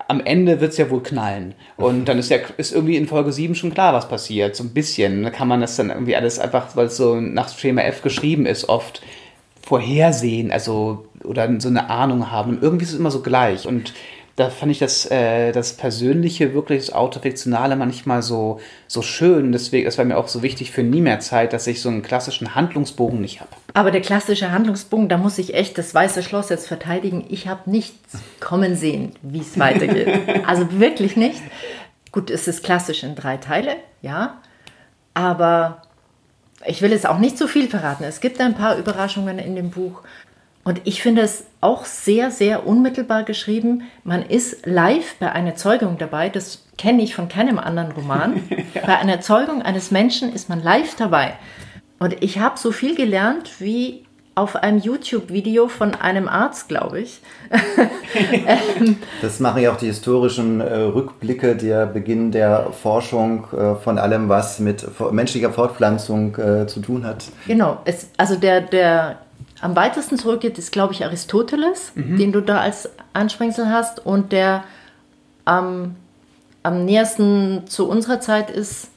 [0.09, 1.55] am Ende wird es ja wohl knallen.
[1.77, 4.57] Und dann ist ja ist irgendwie in Folge 7 schon klar, was passiert.
[4.57, 5.31] So ein bisschen.
[5.33, 8.69] Kann man das dann irgendwie alles einfach, weil es so nach Schema F geschrieben ist,
[8.69, 9.03] oft
[9.63, 12.57] vorhersehen, also oder so eine Ahnung haben.
[12.57, 13.67] Und irgendwie ist es immer so gleich.
[13.67, 13.95] Und
[14.37, 19.53] da fand ich das, äh, das Persönliche, wirklich das Autofiktionale manchmal so, so schön.
[19.53, 22.03] Deswegen, das war mir auch so wichtig für nie mehr Zeit, dass ich so einen
[22.03, 23.51] klassischen Handlungsbogen nicht habe.
[23.75, 27.25] Aber der klassische Handlungsbogen, da muss ich echt das Weiße Schloss jetzt verteidigen.
[27.29, 30.09] Ich habe nichts kommen sehen, wie es weitergeht.
[30.47, 31.41] also wirklich nicht.
[32.11, 34.41] Gut, es ist klassisch in drei Teile, ja.
[35.15, 35.83] Aber
[36.67, 38.03] ich will es auch nicht zu viel verraten.
[38.03, 40.03] Es gibt ein paar Überraschungen in dem Buch.
[40.65, 43.83] Und ich finde es auch sehr, sehr unmittelbar geschrieben.
[44.03, 46.31] Man ist live bei einer Zeugung dabei.
[46.31, 48.43] Das kenne ich von keinem anderen Roman.
[48.75, 48.83] ja.
[48.87, 51.35] Bei einer Zeugung eines Menschen ist man live dabei.
[51.99, 57.21] Und ich habe so viel gelernt wie auf einem YouTube-Video von einem Arzt, glaube ich.
[58.47, 63.99] Ähm, das machen ja auch die historischen äh, Rückblicke, der Beginn der Forschung äh, von
[63.99, 67.25] allem, was mit menschlicher Fortpflanzung äh, zu tun hat.
[67.49, 69.19] Genau, es, also der, der
[69.65, 72.19] am weitesten zurückgeht, ist, glaube ich, Aristoteles, mhm.
[72.19, 74.05] den du da als Ansprengsel hast.
[74.05, 74.63] Und der
[75.47, 75.97] am,
[76.63, 78.91] am nähersten zu unserer Zeit ist,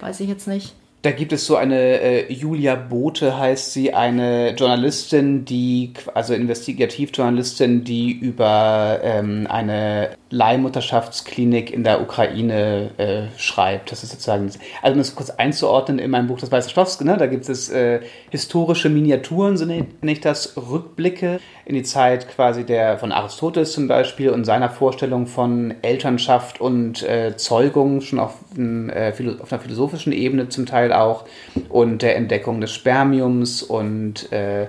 [0.00, 0.74] weiß ich jetzt nicht.
[1.02, 7.84] Da gibt es so eine äh, Julia Bote heißt sie, eine Journalistin, die also Investigativjournalistin,
[7.84, 13.92] die über ähm, eine Leihmutterschaftsklinik in der Ukraine äh, schreibt.
[13.92, 14.50] Das ist sozusagen,
[14.82, 17.70] also um das kurz einzuordnen in meinem Buch Das Weiße Schloss, ne, da gibt es
[17.70, 23.72] äh, historische Miniaturen, so nenne ich das, Rückblicke in die Zeit quasi der von Aristoteles
[23.72, 29.60] zum Beispiel und seiner Vorstellung von Elternschaft und äh, Zeugung schon auf, äh, auf, einer
[29.60, 31.24] philosophischen Ebene zum Teil auch
[31.68, 34.68] und der Entdeckung des Spermiums und äh,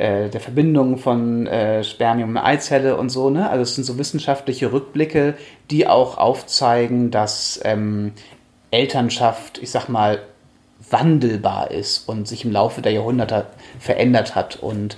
[0.00, 3.28] äh, der Verbindung von äh, Spermium und Eizelle und so.
[3.28, 3.50] Ne?
[3.50, 5.34] Also es sind so wissenschaftliche Rückblicke,
[5.70, 8.12] die auch aufzeigen, dass ähm,
[8.70, 10.22] Elternschaft, ich sag mal,
[10.88, 13.46] wandelbar ist und sich im Laufe der Jahrhunderte
[13.78, 14.56] verändert hat.
[14.56, 14.96] Und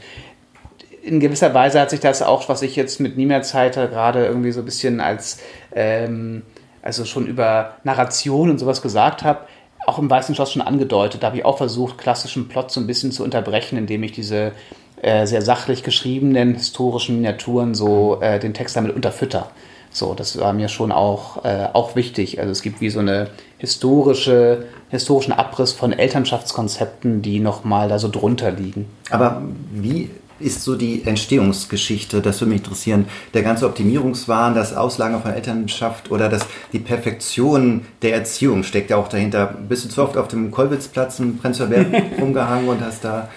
[1.02, 4.60] in gewisser Weise hat sich das auch, was ich jetzt mit Niemerzeit gerade irgendwie so
[4.60, 5.38] ein bisschen als,
[5.74, 6.42] ähm,
[6.80, 9.40] also schon über Narration und sowas gesagt habe,
[9.86, 11.22] auch im Weißen Schloss schon angedeutet.
[11.22, 14.52] Da habe ich auch versucht, klassischen Plot so ein bisschen zu unterbrechen, indem ich diese
[15.00, 19.50] äh, sehr sachlich geschriebenen historischen Miniaturen so äh, den Text damit unterfütter.
[19.90, 22.38] So, das war mir schon auch, äh, auch wichtig.
[22.38, 28.08] Also es gibt wie so eine historische, historischen Abriss von Elternschaftskonzepten, die nochmal da so
[28.08, 28.88] drunter liegen.
[29.10, 30.08] Aber wie
[30.42, 32.20] ist so die Entstehungsgeschichte?
[32.20, 33.06] Das würde mich interessieren.
[33.34, 38.96] Der ganze Optimierungswahn, das Auslagern von Elternschaft oder das, die Perfektion der Erziehung steckt ja
[38.96, 39.54] auch dahinter.
[39.68, 41.86] Bist du zu oft auf dem Kolwitzplatz in Prenzlauer Berg
[42.20, 43.28] rumgehangen und hast da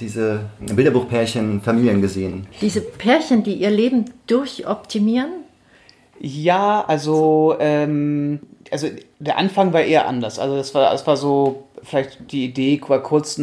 [0.00, 2.46] diese Bilderbuchpärchen Familien gesehen?
[2.60, 5.30] Diese Pärchen, die ihr Leben durchoptimieren?
[6.20, 10.38] Ja, also, ähm, also der Anfang war eher anders.
[10.38, 13.38] Also es war, es war so, vielleicht die Idee war kurz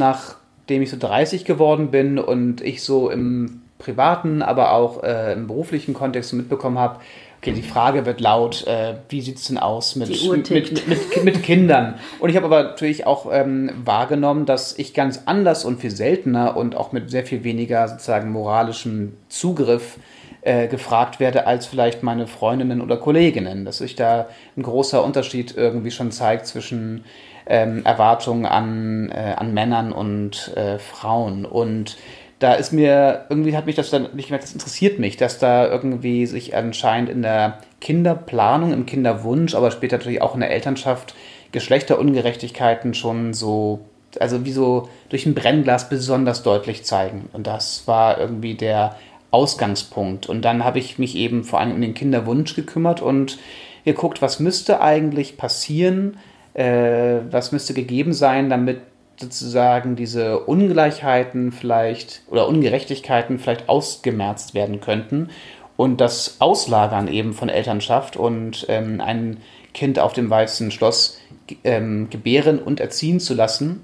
[0.71, 5.47] nachdem ich so 30 geworden bin und ich so im privaten, aber auch äh, im
[5.47, 6.99] beruflichen Kontext mitbekommen habe,
[7.39, 11.23] okay, die Frage wird laut, äh, wie sieht es denn aus mit, mit, mit, mit,
[11.25, 11.95] mit, Kindern?
[12.19, 16.55] Und ich habe aber natürlich auch ähm, wahrgenommen, dass ich ganz anders und viel seltener
[16.55, 19.97] und auch mit sehr viel weniger sozusagen moralischem Zugriff
[20.41, 23.65] äh, gefragt werde als vielleicht meine Freundinnen oder Kolleginnen.
[23.65, 27.03] Dass sich da ein großer Unterschied irgendwie schon zeigt zwischen
[27.45, 31.45] ähm, Erwartungen an, äh, an Männern und äh, Frauen.
[31.45, 31.97] Und
[32.39, 35.67] da ist mir, irgendwie hat mich das dann nicht gemerkt, das interessiert mich, dass da
[35.67, 41.13] irgendwie sich anscheinend in der Kinderplanung, im Kinderwunsch, aber später natürlich auch in der Elternschaft
[41.51, 43.81] Geschlechterungerechtigkeiten schon so,
[44.19, 47.29] also wie so durch ein Brennglas besonders deutlich zeigen.
[47.33, 48.95] Und das war irgendwie der
[49.29, 50.27] Ausgangspunkt.
[50.27, 53.37] Und dann habe ich mich eben vor allem um den Kinderwunsch gekümmert und
[53.85, 56.17] geguckt, was müsste eigentlich passieren,
[56.53, 58.81] äh, was müsste gegeben sein, damit
[59.19, 65.29] sozusagen diese Ungleichheiten vielleicht oder Ungerechtigkeiten vielleicht ausgemerzt werden könnten
[65.77, 69.37] und das Auslagern eben von Elternschaft und ähm, ein
[69.73, 71.19] Kind auf dem weißen Schloss
[71.63, 73.81] ähm, gebären und erziehen zu lassen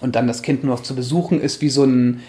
[0.00, 2.22] und dann das Kind nur noch zu besuchen, ist wie so ein,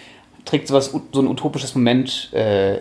[0.45, 2.79] trägt sowas, so ein utopisches Moment äh,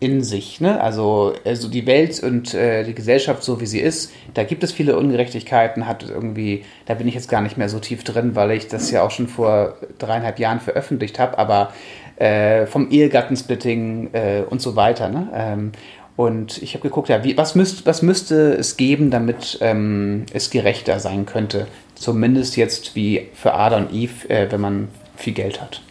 [0.00, 0.60] in sich.
[0.60, 0.80] Ne?
[0.80, 4.72] Also, also die Welt und äh, die Gesellschaft, so wie sie ist, da gibt es
[4.72, 8.52] viele Ungerechtigkeiten, hat irgendwie, da bin ich jetzt gar nicht mehr so tief drin, weil
[8.52, 11.72] ich das ja auch schon vor dreieinhalb Jahren veröffentlicht habe, aber
[12.16, 15.08] äh, vom Ehegattensplitting äh, und so weiter.
[15.08, 15.28] Ne?
[15.34, 15.72] Ähm,
[16.16, 20.50] und ich habe geguckt, ja, wie, was, müsst, was müsste es geben, damit ähm, es
[20.50, 21.66] gerechter sein könnte?
[21.96, 25.82] Zumindest jetzt wie für Ada und Eve, äh, wenn man viel Geld hat.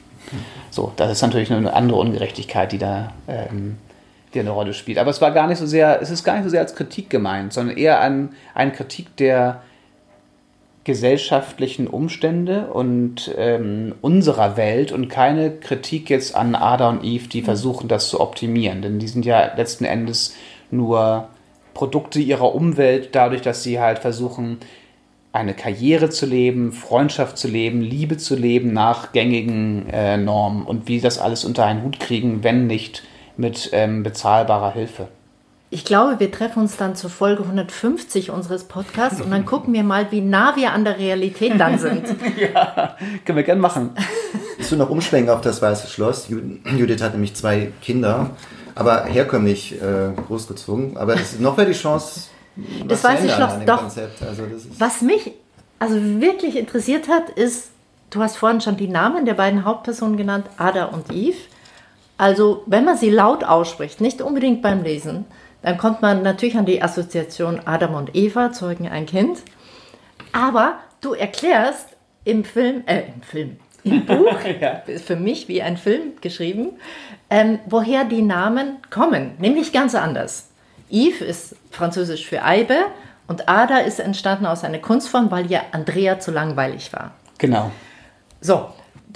[0.70, 3.78] So, das ist natürlich eine andere Ungerechtigkeit, die da ähm,
[4.34, 4.98] die eine Rolle spielt.
[4.98, 7.10] Aber es war gar nicht so sehr, es ist gar nicht so sehr als Kritik
[7.10, 9.62] gemeint, sondern eher an eine Kritik der
[10.84, 17.42] gesellschaftlichen Umstände und ähm, unserer Welt und keine Kritik jetzt an Ada und Eve, die
[17.42, 18.82] versuchen, das zu optimieren.
[18.82, 20.34] Denn die sind ja letzten Endes
[20.72, 21.28] nur
[21.74, 24.60] Produkte ihrer Umwelt, dadurch, dass sie halt versuchen,
[25.34, 30.88] eine Karriere zu leben, Freundschaft zu leben, Liebe zu leben nach gängigen äh, Normen und
[30.88, 33.04] wie das alles unter einen Hut kriegen, wenn nicht
[33.38, 35.08] mit ähm, bezahlbarer Hilfe.
[35.70, 39.84] Ich glaube, wir treffen uns dann zur Folge 150 unseres Podcasts und dann gucken wir
[39.84, 42.08] mal, wie nah wir an der Realität dann sind.
[42.54, 42.96] ja,
[43.26, 43.90] können wir gerne machen.
[44.56, 46.30] Willst du noch umschwenken auf das Weiße Schloss?
[46.30, 48.30] Judith hat nämlich zwei Kinder,
[48.76, 50.96] aber herkömmlich äh, großgezogen.
[50.96, 52.30] Aber es, noch wäre die Chance,
[52.88, 53.84] das Weiße Schloss, doch.
[53.84, 54.44] Also
[54.80, 55.34] was mich
[55.80, 57.72] also wirklich interessiert hat, ist,
[58.10, 61.38] du hast vorhin schon die Namen der beiden Hauptpersonen genannt, Ada und Eve.
[62.18, 65.26] Also wenn man sie laut ausspricht, nicht unbedingt beim Lesen,
[65.62, 69.40] dann kommt man natürlich an die Assoziation Adam und Eva zeugen ein Kind.
[70.32, 71.90] Aber du erklärst
[72.24, 74.82] im Film, äh, im Film, im Buch, ja.
[75.04, 76.72] für mich wie ein Film geschrieben,
[77.30, 80.50] ähm, woher die Namen kommen, nämlich ganz anders.
[80.90, 82.78] Yves ist französisch für Eibe
[83.28, 87.12] und Ada ist entstanden aus einer Kunstform, weil ja Andrea zu langweilig war.
[87.38, 87.72] Genau.
[88.40, 88.68] So,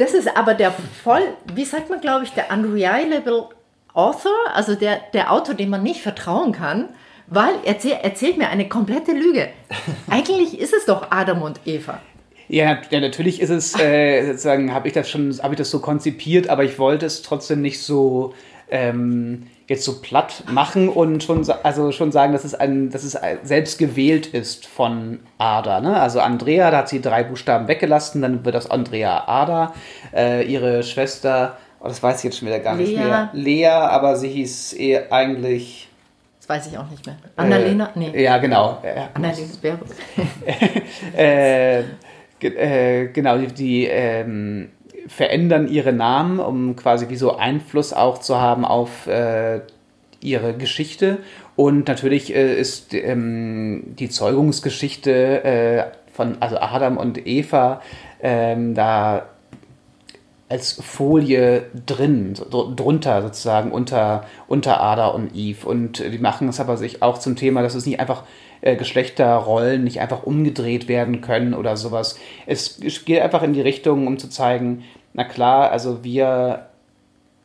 [0.02, 1.22] das ist aber der voll,
[1.54, 3.50] wie sagt man, glaube ich, der unreliable
[3.94, 6.90] Author, also der, der Autor, dem man nicht vertrauen kann,
[7.28, 9.50] weil er erzähl, erzählt mir eine komplette Lüge.
[10.10, 12.02] Eigentlich ist es doch Adam und Eva.
[12.48, 15.80] Ja, ja natürlich ist es, äh, sozusagen, habe ich das schon, habe ich das so
[15.80, 18.34] konzipiert, aber ich wollte es trotzdem nicht so
[18.72, 23.18] ähm, jetzt so platt machen und schon, also schon sagen, dass es, ein, dass es
[23.44, 25.82] selbst gewählt ist von Ada.
[25.82, 26.00] Ne?
[26.00, 29.74] Also Andrea, da hat sie drei Buchstaben weggelassen, dann wird das Andrea Ada.
[30.14, 32.84] Äh, ihre Schwester Oh, das weiß ich jetzt schon wieder gar Lea.
[32.84, 33.30] nicht mehr.
[33.34, 35.90] Lea, aber sie hieß eh eigentlich.
[36.40, 37.16] Das weiß ich auch nicht mehr.
[37.36, 37.88] Annalena?
[37.96, 38.24] Äh, nee.
[38.24, 38.82] Ja, genau.
[39.16, 39.88] Annalena Baerbock.
[41.18, 41.80] äh,
[42.40, 44.70] äh, genau, die, die ähm,
[45.08, 49.62] verändern ihre Namen, um quasi wie so Einfluss auch zu haben auf äh,
[50.22, 51.18] ihre Geschichte.
[51.56, 55.84] Und natürlich äh, ist ähm, die Zeugungsgeschichte äh,
[56.14, 57.82] von also Adam und Eva
[58.22, 59.26] ähm, da
[60.50, 65.66] als Folie drin, drunter sozusagen unter, unter Ada und Eve.
[65.66, 68.24] Und die machen es aber sich auch zum Thema, dass es nicht einfach
[68.62, 72.18] äh, Geschlechterrollen nicht einfach umgedreht werden können oder sowas.
[72.46, 76.68] Es, geht einfach in die Richtung, um zu zeigen, na klar, also wir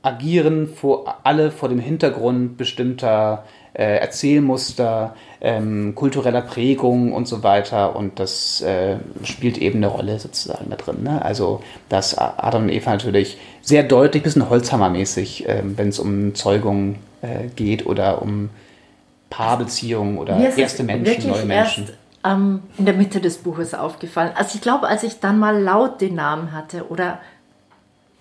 [0.03, 7.97] agieren vor, alle vor dem Hintergrund bestimmter äh, Erzählmuster, ähm, kultureller Prägung und so weiter.
[7.97, 11.03] Und das äh, spielt eben eine Rolle sozusagen da drin.
[11.03, 11.23] Ne?
[11.23, 16.97] Also, dass Adam und Eva natürlich sehr deutlich, bisschen Holzhammermäßig, äh, wenn es um Zeugung
[17.23, 18.51] äh, geht oder um
[19.37, 21.85] Paarbeziehungen oder erste Menschen, neue Menschen.
[21.85, 24.33] Erst, ähm, in der Mitte des Buches aufgefallen.
[24.35, 27.21] Also ich glaube, als ich dann mal laut den Namen hatte oder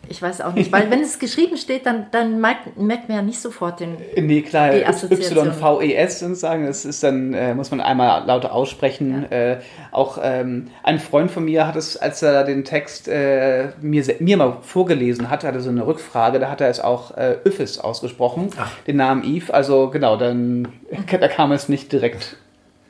[0.10, 3.24] ich weiß auch nicht, weil wenn es geschrieben steht, dann, dann merkt, merkt man ja
[3.24, 3.98] nicht sofort den.
[4.16, 9.26] Nee, klar, YVES sagen, das ist dann, äh, muss man einmal lauter aussprechen.
[9.30, 9.38] Ja.
[9.38, 9.58] Äh,
[9.92, 14.38] auch ähm, ein Freund von mir hat es, als er den Text äh, mir, mir
[14.38, 18.50] mal vorgelesen hat, hatte so eine Rückfrage, da hat er es auch äh, Üffes ausgesprochen,
[18.58, 18.72] Ach.
[18.88, 19.54] den Namen Eve.
[19.54, 20.68] Also genau, dann
[21.20, 22.38] da kam es nicht direkt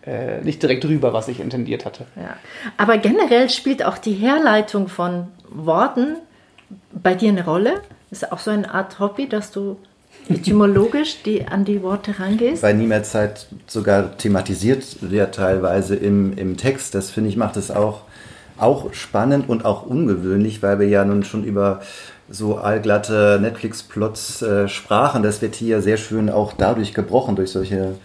[0.06, 2.06] äh, nicht direkt rüber, was ich intendiert hatte.
[2.16, 2.36] Ja.
[2.78, 6.18] Aber generell spielt auch die Herleitung von Worten
[6.92, 7.82] bei dir eine Rolle?
[8.12, 9.78] Ist auch so eine Art Hobby, dass du
[10.30, 12.62] etymologisch die, an die Worte rangehst?
[12.62, 16.96] Bei Niemerzeit sogar thematisiert wird teilweise im, im Text.
[16.96, 18.02] Das finde ich macht es auch,
[18.58, 21.82] auch spannend und auch ungewöhnlich, weil wir ja nun schon über
[22.30, 25.22] so allglatte Netflix-Plots äh, sprachen.
[25.22, 27.96] Das wird hier sehr schön auch dadurch gebrochen, durch solche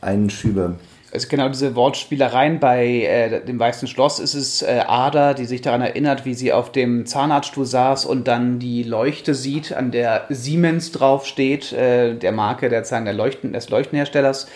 [0.00, 0.76] Einschübe
[1.12, 5.62] also genau diese Wortspielereien bei äh, dem Weißen Schloss ist es äh, Ada, die sich
[5.62, 10.26] daran erinnert, wie sie auf dem Zahnarztstuhl saß und dann die Leuchte sieht, an der
[10.28, 14.48] Siemens draufsteht, äh, der Marke der Zahn der Leuchten, des Leuchtenherstellers.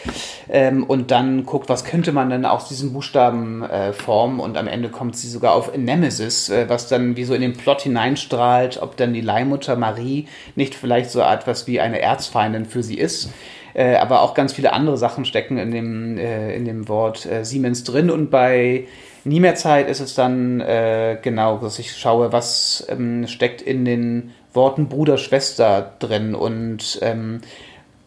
[0.50, 4.66] Ähm, und dann guckt, was könnte man denn aus diesen Buchstaben äh, formen und am
[4.66, 8.80] Ende kommt sie sogar auf Nemesis, äh, was dann wie so in den Plot hineinstrahlt,
[8.82, 13.30] ob dann die Leihmutter Marie nicht vielleicht so etwas wie eine Erzfeindin für sie ist.
[13.74, 17.44] Äh, aber auch ganz viele andere Sachen stecken in dem, äh, in dem Wort äh,
[17.44, 18.10] Siemens drin.
[18.10, 18.86] Und bei
[19.24, 23.84] Nie mehr Zeit ist es dann äh, genau, dass ich schaue, was ähm, steckt in
[23.84, 27.40] den Worten Bruder, Schwester drin und ähm,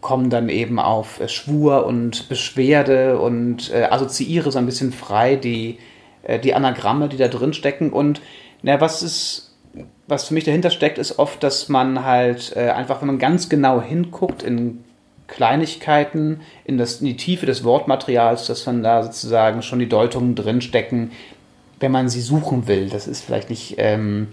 [0.02, 5.78] komme dann eben auf äh, Schwur und Beschwerde und assoziiere so ein bisschen frei die,
[6.44, 7.92] die Anagramme, die da drin stecken.
[7.92, 8.22] Und
[8.62, 9.46] na, was ist
[10.08, 13.50] was für mich dahinter steckt, ist oft, dass man halt äh, einfach, wenn man ganz
[13.50, 14.85] genau hinguckt, in
[15.28, 20.36] Kleinigkeiten in, das, in die Tiefe des Wortmaterials, dass man da sozusagen schon die Deutungen
[20.36, 21.12] drinstecken,
[21.80, 22.90] wenn man sie suchen will.
[22.90, 24.28] Das ist vielleicht nicht, ähm,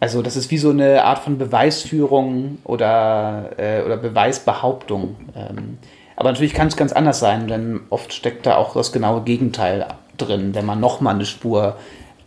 [0.00, 5.16] also das ist wie so eine Art von Beweisführung oder, äh, oder Beweisbehauptung.
[5.34, 5.78] Ähm,
[6.16, 9.86] aber natürlich kann es ganz anders sein, denn oft steckt da auch das genaue Gegenteil
[10.16, 11.76] drin, wenn man nochmal eine Spur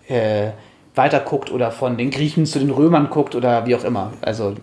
[0.07, 0.49] äh,
[0.95, 4.13] weiter guckt oder von den Griechen zu den Römern guckt oder wie auch immer.
[4.21, 4.55] Also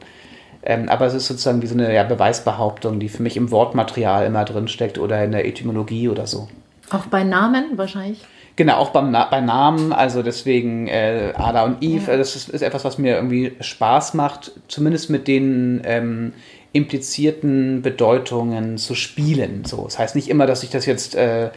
[0.68, 4.26] Ähm, aber es ist sozusagen wie so eine ja, Beweisbehauptung, die für mich im Wortmaterial
[4.26, 6.48] immer drinsteckt oder in der Etymologie oder so.
[6.90, 8.20] Auch bei Namen wahrscheinlich?
[8.56, 12.16] Genau, auch beim Na bei Namen, also deswegen äh, Ada und Eve, ja.
[12.16, 16.32] das ist, ist, etwas, was mir irgendwie Spaß macht, zumindest mit den ähm,
[16.72, 19.64] implizierten Bedeutungen zu spielen.
[19.66, 21.50] So, das heißt nicht immer, dass ich das jetzt, äh,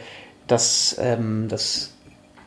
[0.46, 1.94] das, ähm, das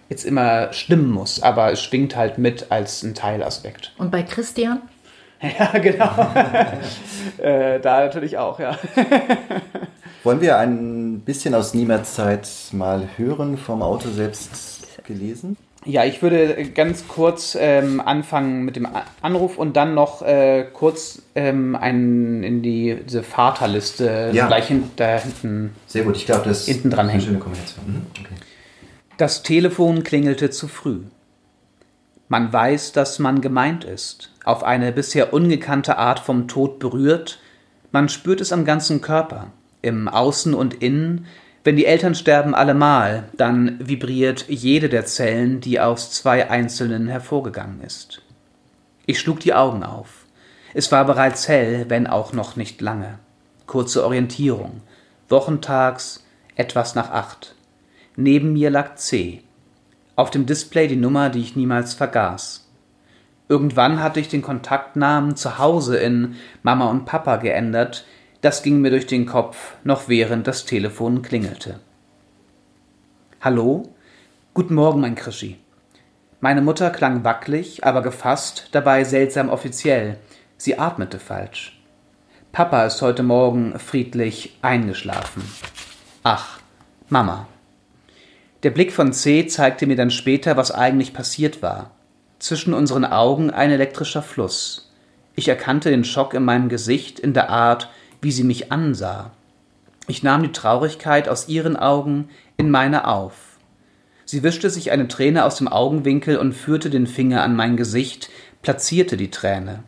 [0.10, 3.92] jetzt immer stimmen muss, aber es schwingt halt mit als ein Teilaspekt.
[3.98, 4.82] Und bei Christian?
[5.60, 6.10] Ja, genau.
[7.38, 8.78] äh, da natürlich auch, ja.
[10.24, 15.58] Wollen wir ein bisschen aus Niemerts Zeit mal hören, vom Autor selbst gelesen?
[15.86, 18.88] Ja, ich würde ganz kurz ähm, anfangen mit dem
[19.22, 24.48] Anruf und dann noch äh, kurz ähm, einen in die, diese Vaterliste ja.
[24.48, 25.76] gleich hin, da hinten.
[25.88, 27.86] Sehr gut, ich glaube, das hinten dran ist eine schöne Kombination.
[27.86, 28.02] Mhm.
[28.18, 28.34] Okay.
[29.18, 31.00] Das Telefon klingelte zu früh.
[32.34, 37.38] Man weiß, dass man gemeint ist, auf eine bisher ungekannte Art vom Tod berührt,
[37.92, 39.52] man spürt es am ganzen Körper
[39.84, 41.28] im Außen und Innen,
[41.64, 47.82] wenn die Eltern sterben allemal, dann vibriert jede der Zellen, die aus zwei einzelnen hervorgegangen
[47.82, 48.24] ist.
[49.06, 50.26] Ich schlug die Augen auf.
[50.74, 53.20] Es war bereits hell, wenn auch noch nicht lange.
[53.68, 54.82] Kurze Orientierung.
[55.30, 57.54] Wochentags, etwas nach acht.
[58.16, 59.44] Neben mir lag C.
[60.16, 62.70] Auf dem Display die Nummer, die ich niemals vergaß.
[63.50, 68.06] Irgendwann hatte ich den Kontaktnamen zu Hause in Mama und Papa geändert,
[68.42, 71.80] das ging mir durch den Kopf, noch während das Telefon klingelte.
[73.42, 73.94] Hallo?
[74.54, 75.58] Guten Morgen, mein Krischi.
[76.42, 80.18] Meine Mutter klang wackelig, aber gefasst, dabei seltsam offiziell.
[80.58, 81.82] Sie atmete falsch.
[82.52, 85.44] Papa ist heute Morgen friedlich eingeschlafen.
[86.24, 86.60] Ach,
[87.10, 87.48] Mama.
[88.64, 91.92] Der Blick von C zeigte mir dann später, was eigentlich passiert war.
[92.40, 94.92] Zwischen unseren Augen ein elektrischer Fluss.
[95.36, 97.90] Ich erkannte den Schock in meinem Gesicht, in der Art,
[98.22, 99.32] wie sie mich ansah.
[100.08, 103.58] Ich nahm die Traurigkeit aus ihren Augen in meine auf.
[104.26, 108.30] Sie wischte sich eine Träne aus dem Augenwinkel und führte den Finger an mein Gesicht,
[108.62, 109.84] platzierte die Träne.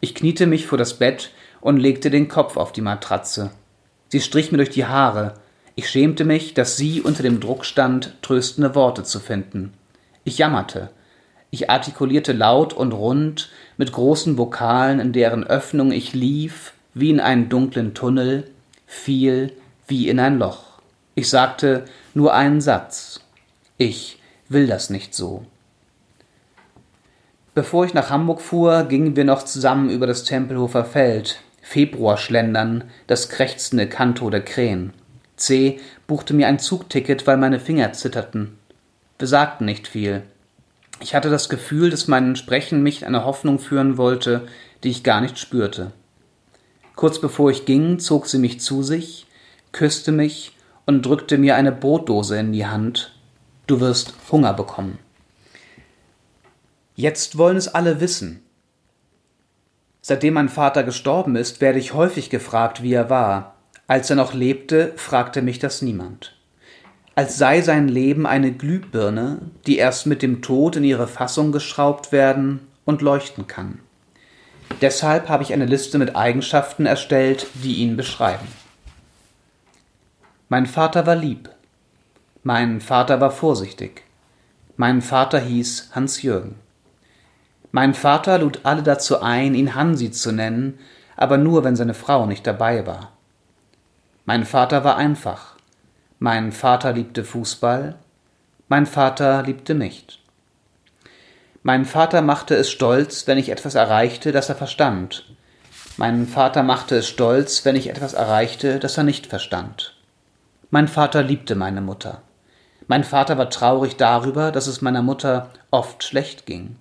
[0.00, 3.50] Ich kniete mich vor das Bett und legte den Kopf auf die Matratze.
[4.08, 5.34] Sie strich mir durch die Haare.
[5.78, 9.74] Ich schämte mich, dass sie unter dem Druck stand, tröstende Worte zu finden.
[10.24, 10.88] Ich jammerte.
[11.50, 17.20] Ich artikulierte laut und rund, mit großen Vokalen, in deren Öffnung ich lief, wie in
[17.20, 18.50] einen dunklen Tunnel,
[18.86, 19.52] fiel
[19.86, 20.64] wie in ein Loch.
[21.14, 21.84] Ich sagte
[22.14, 23.20] nur einen Satz.
[23.76, 25.44] Ich will das nicht so.
[27.54, 33.28] Bevor ich nach Hamburg fuhr, gingen wir noch zusammen über das Tempelhofer Feld, Februarschlendern, das
[33.28, 34.94] krächzende Kanto der Krähen.
[35.36, 35.80] C.
[36.06, 38.58] buchte mir ein Zugticket, weil meine Finger zitterten.
[39.18, 40.22] Wir sagten nicht viel.
[41.00, 44.46] Ich hatte das Gefühl, dass mein Sprechen mich in eine Hoffnung führen wollte,
[44.82, 45.92] die ich gar nicht spürte.
[46.94, 49.26] Kurz bevor ich ging, zog sie mich zu sich,
[49.72, 53.12] küsste mich und drückte mir eine Brotdose in die Hand.
[53.66, 54.98] Du wirst Hunger bekommen.
[56.94, 58.42] Jetzt wollen es alle wissen.
[60.00, 63.55] Seitdem mein Vater gestorben ist, werde ich häufig gefragt, wie er war.
[63.88, 66.34] Als er noch lebte, fragte mich das niemand.
[67.14, 72.12] Als sei sein Leben eine Glühbirne, die erst mit dem Tod in ihre Fassung geschraubt
[72.12, 73.80] werden und leuchten kann.
[74.80, 78.46] Deshalb habe ich eine Liste mit Eigenschaften erstellt, die ihn beschreiben.
[80.48, 81.48] Mein Vater war lieb.
[82.42, 84.02] Mein Vater war vorsichtig.
[84.76, 86.56] Mein Vater hieß Hans-Jürgen.
[87.72, 90.78] Mein Vater lud alle dazu ein, ihn Hansi zu nennen,
[91.16, 93.15] aber nur, wenn seine Frau nicht dabei war.
[94.28, 95.54] Mein Vater war einfach.
[96.18, 97.94] Mein Vater liebte Fußball.
[98.66, 100.18] Mein Vater liebte nicht.
[101.62, 105.26] Mein Vater machte es stolz, wenn ich etwas erreichte, das er verstand.
[105.96, 109.94] Mein Vater machte es stolz, wenn ich etwas erreichte, das er nicht verstand.
[110.70, 112.22] Mein Vater liebte meine Mutter.
[112.88, 116.74] Mein Vater war traurig darüber, dass es meiner Mutter oft schlecht ging.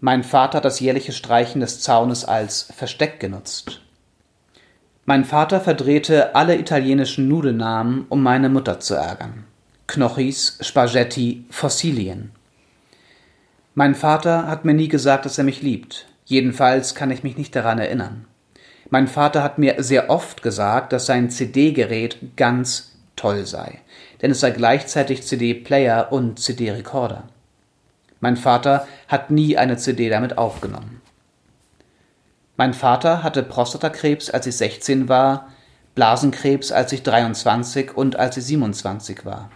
[0.00, 3.80] Mein Vater hat das jährliche Streichen des Zaunes als Versteck genutzt.
[5.08, 9.44] Mein Vater verdrehte alle italienischen Nudelnamen, um meine Mutter zu ärgern.
[9.86, 12.32] Knochis, Spaghetti, Fossilien.
[13.74, 16.08] Mein Vater hat mir nie gesagt, dass er mich liebt.
[16.26, 18.26] Jedenfalls kann ich mich nicht daran erinnern.
[18.90, 23.78] Mein Vater hat mir sehr oft gesagt, dass sein CD-Gerät ganz toll sei,
[24.20, 27.30] denn es sei gleichzeitig CD-Player und CD-Rekorder.
[28.20, 30.97] Mein Vater hat nie eine CD damit aufgenommen.
[32.58, 35.46] Mein Vater hatte Prostatakrebs, als ich 16 war,
[35.94, 39.48] Blasenkrebs, als ich 23 und als ich 27 war.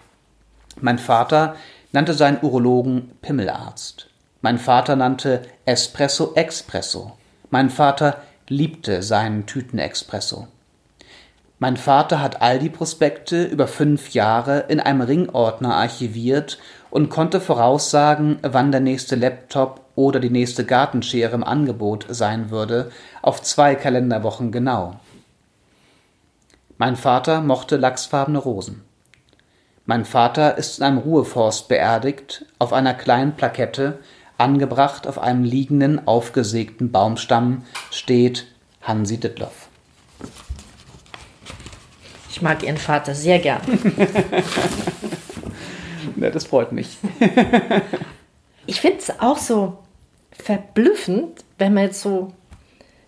[0.80, 1.57] Mein Vater
[1.90, 4.07] nannte seinen Urologen Pimmelarzt.
[4.40, 7.18] Mein Vater nannte Espresso Expresso.
[7.50, 10.46] Mein Vater liebte seinen Tütenexpresso.
[11.59, 16.59] Mein Vater hat all die Prospekte über fünf Jahre in einem Ringordner archiviert
[16.90, 22.90] und konnte voraussagen, wann der nächste Laptop oder die nächste Gartenschere im Angebot sein würde,
[23.20, 24.97] auf zwei Kalenderwochen genau.
[26.78, 28.82] Mein Vater mochte lachsfarbene Rosen.
[29.84, 33.99] Mein Vater ist in einem Ruheforst beerdigt, auf einer kleinen Plakette,
[34.38, 38.47] angebracht auf einem liegenden, aufgesägten Baumstamm, steht
[38.80, 39.68] Hansi Dittloff.
[42.30, 43.61] Ich mag Ihren Vater sehr gern.
[46.16, 46.99] ja, das freut mich.
[48.66, 49.78] ich finde es auch so
[50.43, 52.32] verblüffend, wenn man jetzt so.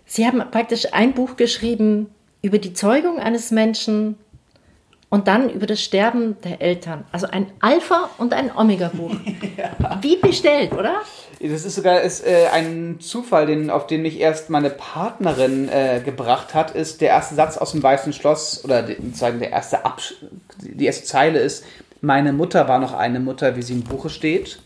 [0.07, 2.11] Sie haben praktisch ein Buch geschrieben
[2.43, 4.17] über die Zeugung eines Menschen
[5.09, 7.05] und dann über das Sterben der Eltern.
[7.13, 9.15] Also ein Alpha- und ein Omega-Buch.
[9.57, 9.99] ja.
[10.03, 10.97] Wie bestellt, oder?
[11.41, 16.01] Das ist sogar ist, äh, ein Zufall, den, auf den mich erst meine Partnerin äh,
[16.05, 20.15] gebracht hat, ist der erste Satz aus dem Weißen Schloss, oder die, der erste Absch
[20.59, 21.65] die erste Zeile ist,
[22.01, 24.59] meine Mutter war noch eine Mutter, wie sie im Buche steht.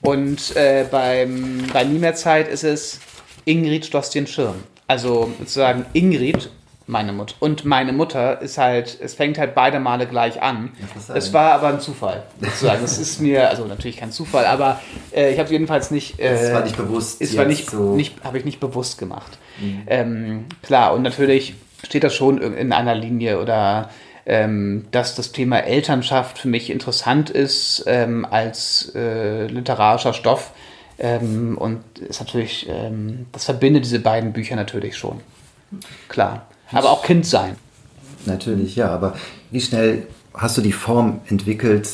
[0.00, 3.00] Und äh, beim, bei Nie mehr Zeit ist es
[3.44, 4.56] Ingrid schloss den Schirm.
[4.86, 6.50] Also sozusagen Ingrid
[6.88, 7.34] meine Mutter.
[7.40, 10.70] Und meine Mutter ist halt, es fängt halt beide Male gleich an.
[11.14, 12.80] Es war aber ein Zufall, sozusagen.
[12.80, 14.80] Das ist mir, also natürlich kein Zufall, aber
[15.14, 16.18] äh, ich habe jedenfalls nicht.
[16.18, 17.20] Äh, das war nicht bewusst.
[17.20, 19.38] Es war nicht, so nicht habe ich nicht bewusst gemacht.
[19.60, 19.82] Mhm.
[19.86, 21.54] Ähm, klar, und natürlich
[21.86, 23.90] steht das schon in einer Linie oder
[24.28, 30.52] ähm, dass das Thema Elternschaft für mich interessant ist ähm, als äh, literarischer Stoff.
[31.00, 35.20] Ähm, und ist natürlich, ähm, das verbindet diese beiden Bücher natürlich schon.
[36.08, 37.56] Klar aber auch Kind sein.
[38.26, 39.14] Natürlich, ja, aber
[39.50, 41.88] wie schnell hast du die Form entwickelt,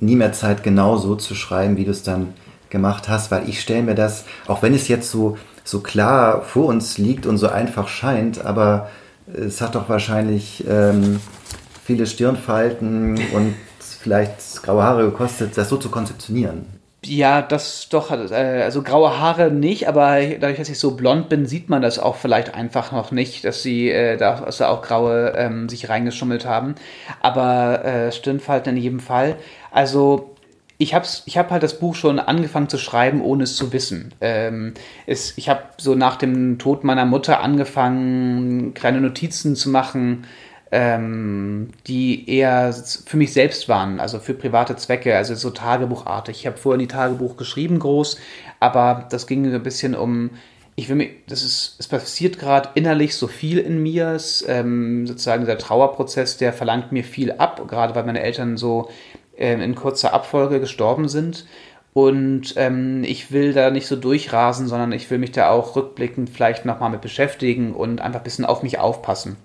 [0.00, 2.34] nie mehr Zeit genau so zu schreiben, wie du es dann
[2.70, 3.30] gemacht hast?
[3.30, 7.26] Weil ich stelle mir das, auch wenn es jetzt so, so klar vor uns liegt
[7.26, 8.88] und so einfach scheint, aber
[9.32, 11.20] es hat doch wahrscheinlich ähm,
[11.84, 16.66] viele Stirnfalten und vielleicht graue Haare gekostet, das so zu konzeptionieren.
[17.04, 21.46] Ja, das doch, äh, also graue Haare nicht, aber dadurch, dass ich so blond bin,
[21.46, 24.82] sieht man das auch vielleicht einfach noch nicht, dass sie äh, da, dass da auch
[24.82, 26.76] graue ähm, sich reingeschummelt haben.
[27.20, 29.34] Aber äh, Stirnfalten in jedem Fall.
[29.72, 30.36] Also
[30.78, 34.14] ich habe ich hab halt das Buch schon angefangen zu schreiben, ohne es zu wissen.
[34.20, 34.74] Ähm,
[35.06, 40.24] es, ich habe so nach dem Tod meiner Mutter angefangen, kleine Notizen zu machen,
[40.72, 46.40] ähm, die eher für mich selbst waren, also für private Zwecke, also so tagebuchartig.
[46.40, 48.18] Ich habe vorher nie Tagebuch geschrieben, groß,
[48.58, 50.30] aber das ging ein bisschen um,
[50.74, 55.06] ich will mich, das ist, es passiert gerade innerlich so viel in mir, es, ähm,
[55.06, 58.88] sozusagen dieser Trauerprozess, der verlangt mir viel ab, gerade weil meine Eltern so
[59.36, 61.46] ähm, in kurzer Abfolge gestorben sind.
[61.92, 66.30] Und ähm, ich will da nicht so durchrasen, sondern ich will mich da auch rückblickend
[66.30, 69.36] vielleicht nochmal mit beschäftigen und einfach ein bisschen auf mich aufpassen.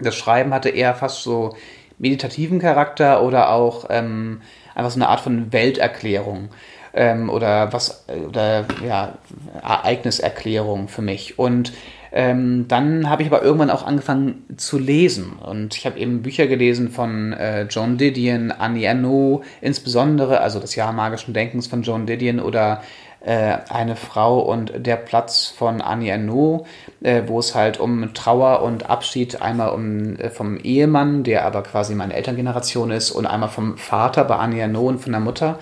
[0.00, 1.56] Das Schreiben hatte eher fast so
[1.98, 4.40] meditativen Charakter oder auch ähm,
[4.74, 6.48] einfach so eine Art von Welterklärung
[6.92, 9.18] ähm, oder was oder ja
[9.62, 11.38] Ereigniserklärung für mich.
[11.38, 11.72] Und
[12.12, 15.32] ähm, dann habe ich aber irgendwann auch angefangen zu lesen.
[15.32, 20.76] Und ich habe eben Bücher gelesen von äh, John Didion, Annie Ernaux insbesondere, also das
[20.76, 22.82] Jahr magischen Denkens von John Didion oder
[23.24, 26.66] äh, eine Frau und der Platz von Annie Ernaux,
[27.02, 31.62] äh, wo es halt um Trauer und Abschied einmal um äh, vom Ehemann, der aber
[31.62, 35.58] quasi meine Elterngeneration ist, und einmal vom Vater bei Annie Ernaux und von der Mutter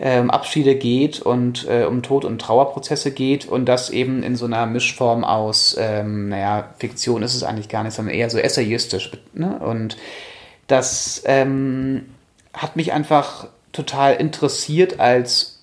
[0.00, 4.46] ähm, Abschiede geht und äh, um Tod- und Trauerprozesse geht und das eben in so
[4.46, 9.12] einer Mischform aus, ähm, naja, Fiktion ist es eigentlich gar nicht, sondern eher so essayistisch.
[9.34, 9.58] Ne?
[9.58, 9.96] Und
[10.66, 12.06] das ähm,
[12.54, 15.61] hat mich einfach total interessiert als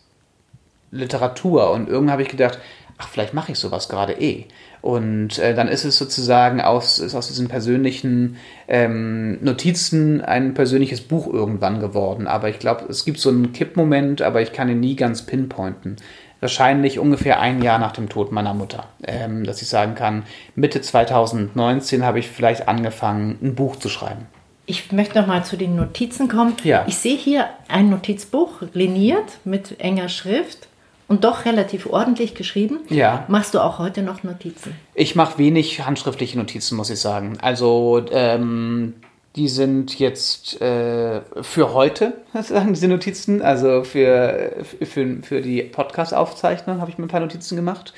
[0.91, 1.71] Literatur.
[1.71, 2.59] Und irgendwann habe ich gedacht,
[2.99, 4.45] ach, vielleicht mache ich sowas gerade eh.
[4.81, 8.37] Und äh, dann ist es sozusagen aus, ist aus diesen persönlichen
[8.67, 12.27] ähm, Notizen ein persönliches Buch irgendwann geworden.
[12.27, 15.97] Aber ich glaube, es gibt so einen Kippmoment, aber ich kann ihn nie ganz pinpointen.
[16.39, 20.23] Wahrscheinlich ungefähr ein Jahr nach dem Tod meiner Mutter, ähm, dass ich sagen kann,
[20.55, 24.27] Mitte 2019 habe ich vielleicht angefangen, ein Buch zu schreiben.
[24.65, 26.53] Ich möchte noch mal zu den Notizen kommen.
[26.63, 26.85] Ja.
[26.87, 30.68] Ich sehe hier ein Notizbuch, liniert mit enger Schrift
[31.09, 32.79] und doch relativ ordentlich geschrieben.
[32.87, 33.25] Ja.
[33.27, 34.75] Machst du auch heute noch Notizen?
[34.93, 37.37] Ich mache wenig handschriftliche Notizen, muss ich sagen.
[37.41, 38.93] Also ähm,
[39.35, 43.41] die sind jetzt äh, für heute, sozusagen, diese Notizen.
[43.41, 44.53] Also für,
[44.83, 47.93] für, für die Podcast-Aufzeichnung habe ich mir ein paar Notizen gemacht.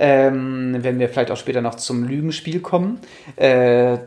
[0.00, 3.00] Ähm, wenn wir vielleicht auch später noch zum Lügenspiel kommen.
[3.36, 3.98] Äh,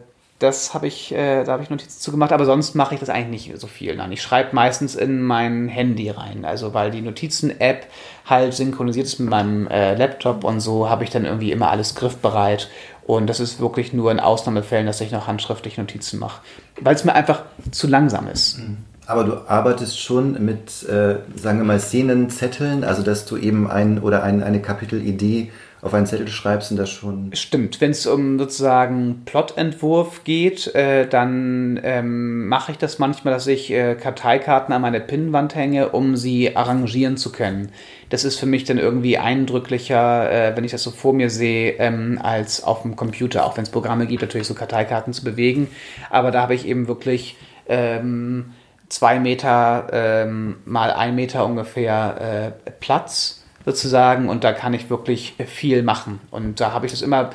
[0.41, 3.09] das habe ich, äh, da habe ich Notizen zu gemacht, aber sonst mache ich das
[3.09, 3.95] eigentlich nicht so viel.
[3.95, 7.85] Nein, ich schreibe meistens in mein Handy rein, also weil die Notizen-App
[8.25, 11.93] halt synchronisiert ist mit meinem äh, Laptop und so habe ich dann irgendwie immer alles
[11.93, 12.69] griffbereit
[13.05, 16.41] Und das ist wirklich nur in Ausnahmefällen, dass ich noch handschriftliche Notizen mache,
[16.79, 18.57] weil es mir einfach zu langsam ist.
[18.57, 18.77] Mhm.
[19.05, 23.99] Aber du arbeitest schon mit, äh, sagen wir mal, Szenenzetteln, also dass du eben ein
[23.99, 25.51] oder ein, eine Kapitelidee
[25.81, 27.31] auf einen Zettel schreibst und das schon.
[27.33, 33.47] Stimmt, wenn es um sozusagen Plotentwurf geht, äh, dann ähm, mache ich das manchmal, dass
[33.47, 37.71] ich äh, Karteikarten an meine Pinnwand hänge, um sie arrangieren zu können.
[38.09, 41.71] Das ist für mich dann irgendwie eindrücklicher, äh, wenn ich das so vor mir sehe,
[41.79, 45.67] ähm, als auf dem Computer, auch wenn es Programme gibt, natürlich so Karteikarten zu bewegen.
[46.11, 48.51] Aber da habe ich eben wirklich ähm,
[48.87, 55.35] zwei Meter ähm, mal ein Meter ungefähr äh, Platz sozusagen und da kann ich wirklich
[55.45, 56.19] viel machen.
[56.31, 57.31] Und da habe ich das immer,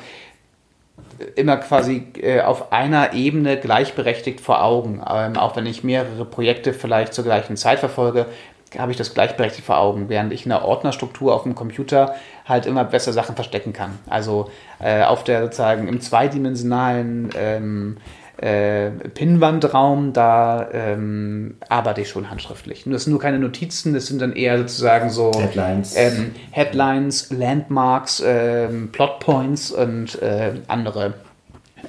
[1.35, 5.01] immer quasi äh, auf einer Ebene gleichberechtigt vor Augen.
[5.09, 8.25] Ähm, auch wenn ich mehrere Projekte vielleicht zur gleichen Zeit verfolge,
[8.77, 12.15] habe ich das gleichberechtigt vor Augen, während ich in der Ordnerstruktur auf dem Computer
[12.45, 13.97] halt immer besser Sachen verstecken kann.
[14.09, 17.97] Also äh, auf der sozusagen im zweidimensionalen ähm,
[18.37, 22.83] äh, Pinnwandraum, da ähm, arbeite ich schon handschriftlich.
[22.85, 28.21] Das sind nur keine Notizen, das sind dann eher sozusagen so Headlines, ähm, Headlines Landmarks,
[28.25, 31.15] ähm, Plotpoints und äh, andere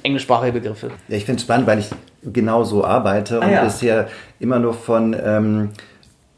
[0.03, 0.89] englischsprachige Begriffe.
[1.07, 1.89] Ja, ich finde es spannend, weil ich
[2.23, 3.63] genau so arbeite Ah, und ja.
[3.63, 4.07] bisher
[4.39, 5.69] immer nur von ähm,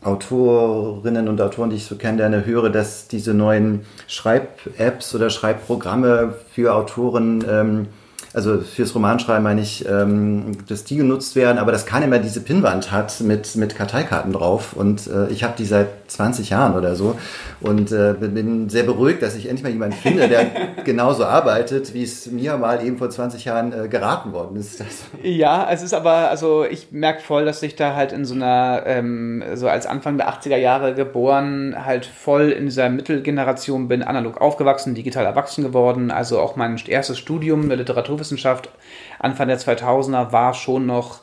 [0.03, 6.73] Autorinnen und Autoren, die ich so kennenlerne, höre, dass diese neuen Schreib-Apps oder Schreibprogramme für
[6.73, 7.87] Autoren, ähm,
[8.33, 12.39] also fürs Romanschreiben meine ich, ähm, dass die genutzt werden, aber dass keiner mehr diese
[12.41, 14.73] Pinnwand hat mit, mit Karteikarten drauf.
[14.73, 17.15] Und äh, ich habe die seit 20 Jahren oder so
[17.61, 20.45] und äh, bin- sehr beruhigt, dass ich endlich mal jemanden finde, der
[20.83, 24.83] genauso arbeitet, wie es mir mal eben vor 20 Jahren äh, geraten worden ist.
[25.23, 28.83] Ja, es ist aber, also ich merke voll, dass ich da halt in so einer,
[28.85, 34.39] ähm, so als Anfang der 80er Jahre geboren, halt voll in dieser Mittelgeneration bin, analog
[34.41, 36.11] aufgewachsen, digital erwachsen geworden.
[36.11, 38.69] Also auch mein erstes Studium der Literaturwissenschaft
[39.19, 41.19] Anfang der 2000er war schon noch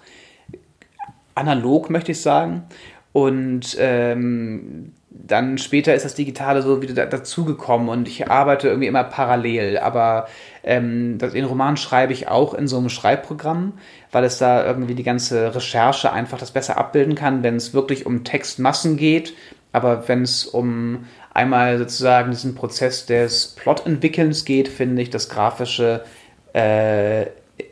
[1.35, 2.65] analog, möchte ich sagen.
[3.13, 8.89] Und ähm, dann später ist das Digitale so wieder da, dazugekommen und ich arbeite irgendwie
[8.89, 9.79] immer parallel.
[9.79, 10.29] Aber
[10.63, 13.75] ähm, den Roman schreibe ich auch in so einem Schreibprogramm,
[14.13, 18.07] weil es da irgendwie die ganze Recherche einfach das besser abbilden kann, wenn es wirklich
[18.07, 19.35] um Textmassen geht.
[19.73, 26.05] Aber wenn es um einmal sozusagen diesen Prozess des Plotentwickelns geht, finde ich das Grafische
[26.55, 27.23] äh,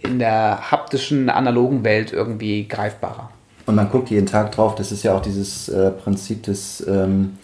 [0.02, 3.30] in der haptischen, analogen Welt irgendwie greifbarer.
[3.66, 4.74] Und man guckt jeden Tag drauf.
[4.76, 7.36] Das ist ja auch dieses äh, Prinzip des ähm,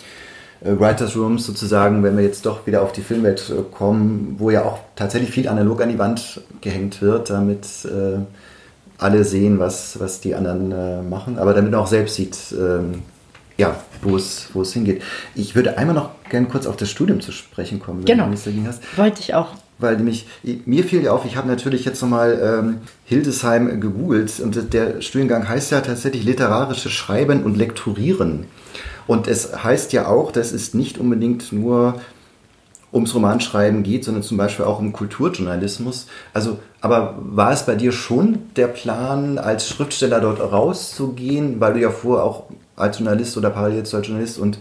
[0.61, 4.51] äh, Writers Rooms sozusagen, wenn wir jetzt doch wieder auf die Filmwelt äh, kommen, wo
[4.51, 8.21] ja auch tatsächlich viel analog an die Wand gehängt wird, damit äh,
[8.99, 13.03] alle sehen, was, was die anderen äh, machen, aber damit man auch selbst sieht, ähm,
[13.59, 15.03] ja, wo es, wo es hingeht.
[15.35, 18.25] Ich würde einmal noch gerne kurz auf das Studium zu sprechen kommen, wenn Genau.
[18.25, 18.81] du nichts dagegen hast.
[18.97, 19.49] Wollte ich auch.
[19.83, 20.27] Weil nämlich,
[20.65, 25.49] mir fiel ja auf, ich habe natürlich jetzt nochmal ähm, Hildesheim gegoogelt und der Studiengang
[25.49, 28.47] heißt ja tatsächlich literarisches Schreiben und Lekturieren.
[29.07, 32.01] Und es heißt ja auch, dass es nicht unbedingt nur
[32.93, 36.07] ums Romanschreiben geht, sondern zum Beispiel auch um Kulturjournalismus.
[36.35, 41.81] Also, aber war es bei dir schon der Plan, als Schriftsteller dort rauszugehen, weil du
[41.81, 42.45] ja vorher auch
[42.77, 44.59] als Journalist oder parallel als Journalist und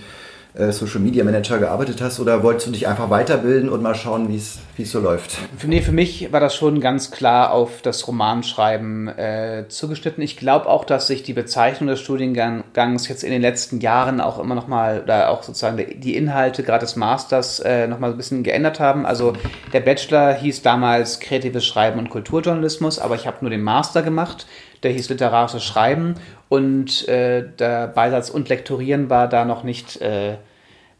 [0.53, 4.29] äh, Social Media Manager gearbeitet hast oder wolltest du dich einfach weiterbilden und mal schauen,
[4.29, 4.59] wie es
[4.91, 5.37] so läuft?
[5.57, 10.23] Für, nee, für mich war das schon ganz klar auf das Romanschreiben äh, zugeschnitten.
[10.23, 14.39] Ich glaube auch, dass sich die Bezeichnung des Studiengangs jetzt in den letzten Jahren auch
[14.39, 18.17] immer noch mal, oder auch sozusagen die- Inhalte gerade des Masters äh, noch mal ein
[18.17, 19.05] bisschen geändert haben.
[19.05, 19.33] Also
[19.71, 24.45] der Bachelor hieß damals Kreatives Schreiben und Kulturjournalismus, aber ich habe nur den Master gemacht.
[24.84, 26.15] Der hieß Literarisches Schreiben
[26.49, 30.38] und äh, der Beisatz und Lektorieren war da noch nicht äh,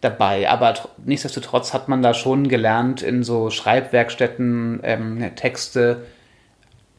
[0.02, 0.50] dabei.
[0.50, 6.04] Aber tr- nichtsdestotrotz hat man da schon gelernt, in so Schreibwerkstätten ähm, Texte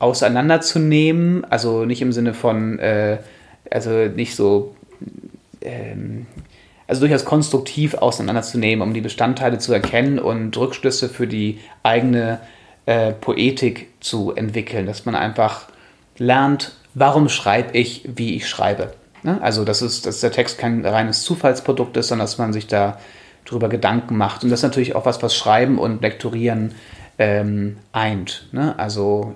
[0.01, 1.45] auseinanderzunehmen.
[1.49, 3.19] Also nicht im Sinne von, äh,
[3.71, 4.75] also nicht so,
[5.61, 6.27] ähm,
[6.89, 12.41] also durchaus konstruktiv auseinanderzunehmen, um die Bestandteile zu erkennen und Rückschlüsse für die eigene
[12.87, 14.87] äh, Poetik zu entwickeln.
[14.87, 15.69] Dass man einfach
[16.19, 18.93] lernt, warum schreibe ich, wie ich schreibe.
[19.23, 19.39] Ne?
[19.41, 22.99] Also, dass, es, dass der Text kein reines Zufallsprodukt ist, sondern dass man sich da
[23.45, 24.45] drüber Gedanken macht.
[24.45, 26.75] Und das ist natürlich auch was, was Schreiben und Lektorieren
[27.19, 28.49] ähm, eint.
[28.53, 28.79] Ne?
[28.79, 29.35] Also,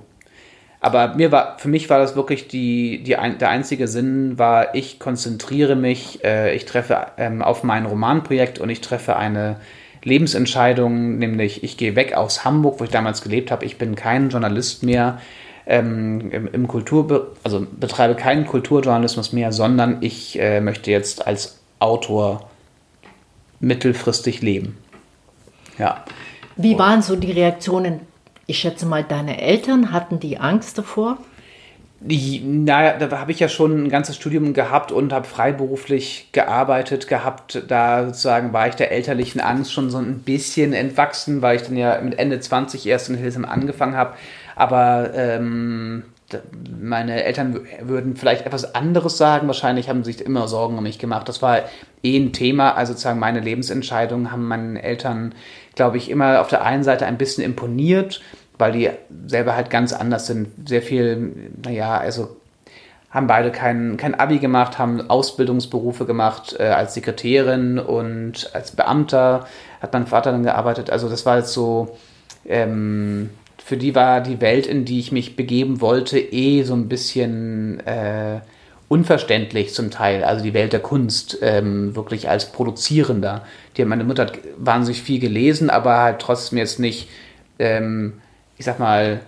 [0.81, 4.75] aber mir war, für mich war das wirklich die, die ein, der einzige Sinn war,
[4.75, 9.57] ich konzentriere mich, äh, ich treffe ähm, auf mein Romanprojekt und ich treffe eine
[10.05, 13.65] Lebensentscheidung, nämlich ich gehe weg aus Hamburg, wo ich damals gelebt habe.
[13.65, 15.21] Ich bin kein Journalist mehr
[15.67, 21.59] ähm, im, im Kultur, also betreibe keinen Kulturjournalismus mehr, sondern ich äh, möchte jetzt als
[21.81, 22.49] Autor
[23.61, 24.79] mittelfristig leben.
[25.79, 26.05] Ja.
[26.57, 28.01] Wie waren so die Reaktionen
[28.47, 31.19] Ich schätze mal, deine Eltern hatten die Angst davor?
[31.99, 37.09] Die, naja, da habe ich ja schon ein ganzes Studium gehabt und habe freiberuflich gearbeitet
[37.09, 37.63] gehabt.
[37.69, 41.77] Da sozusagen war ich der elterlichen Angst schon so ein bisschen entwachsen, weil ich dann
[41.77, 44.15] ja mit Ende 20 erst in Hildesheim angefangen habe.
[44.57, 46.03] Aber ähm,
[46.81, 49.47] meine Eltern würden vielleicht etwas anderes sagen.
[49.47, 51.29] Wahrscheinlich haben sie sich immer Sorgen um mich gemacht.
[51.29, 51.61] Das war
[52.03, 52.73] eh ein Thema.
[52.73, 55.35] Also sozusagen meine Lebensentscheidungen haben meinen Eltern,
[55.77, 58.21] glaube ich, immer auf der einen Seite ein bisschen imponiert
[58.59, 58.91] weil die
[59.27, 60.69] selber halt ganz anders sind.
[60.69, 62.37] Sehr viel, naja, also
[63.11, 69.47] haben beide kein, kein Abi gemacht, haben Ausbildungsberufe gemacht äh, als Sekretärin und als Beamter
[69.81, 70.91] hat mein Vater dann gearbeitet.
[70.91, 71.97] Also das war jetzt so,
[72.45, 73.31] ähm,
[73.67, 77.81] für die war die Welt, in die ich mich begeben wollte, eh so ein bisschen
[77.81, 78.41] äh,
[78.89, 80.23] unverständlich zum Teil.
[80.23, 83.45] Also die Welt der Kunst, ähm, wirklich als Produzierender.
[83.77, 87.09] Die, meine Mutter hat wahnsinnig viel gelesen, aber halt trotzdem jetzt nicht
[87.59, 88.21] ähm,
[88.59, 89.21] ich sag mal,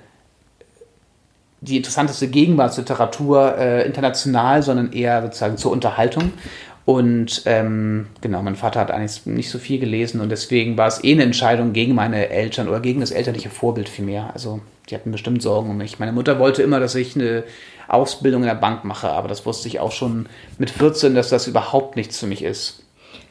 [1.60, 6.32] die interessanteste Gegenwartsliteratur äh, international, sondern eher sozusagen zur Unterhaltung.
[6.88, 11.04] Und ähm, genau, mein Vater hat eigentlich nicht so viel gelesen und deswegen war es
[11.04, 14.30] eh eine Entscheidung gegen meine Eltern oder gegen das elterliche Vorbild vielmehr.
[14.32, 15.98] Also die hatten bestimmt Sorgen um mich.
[15.98, 17.44] Meine Mutter wollte immer, dass ich eine
[17.88, 21.46] Ausbildung in der Bank mache, aber das wusste ich auch schon mit 14, dass das
[21.46, 22.82] überhaupt nichts für mich ist.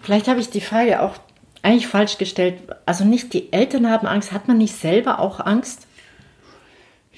[0.03, 1.15] Vielleicht habe ich die Frage auch
[1.63, 2.59] eigentlich falsch gestellt.
[2.85, 5.86] Also nicht die Eltern haben Angst, hat man nicht selber auch Angst?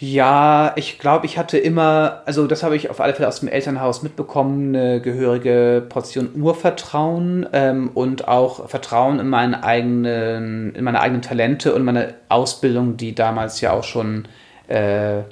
[0.01, 3.49] Ja, ich glaube, ich hatte immer, also das habe ich auf alle Fälle aus dem
[3.49, 11.01] Elternhaus mitbekommen, eine gehörige Portion Urvertrauen ähm, und auch Vertrauen in meinen eigenen, in meine
[11.01, 14.25] eigenen Talente und meine Ausbildung, die damals ja auch schon,
[14.69, 15.23] äh,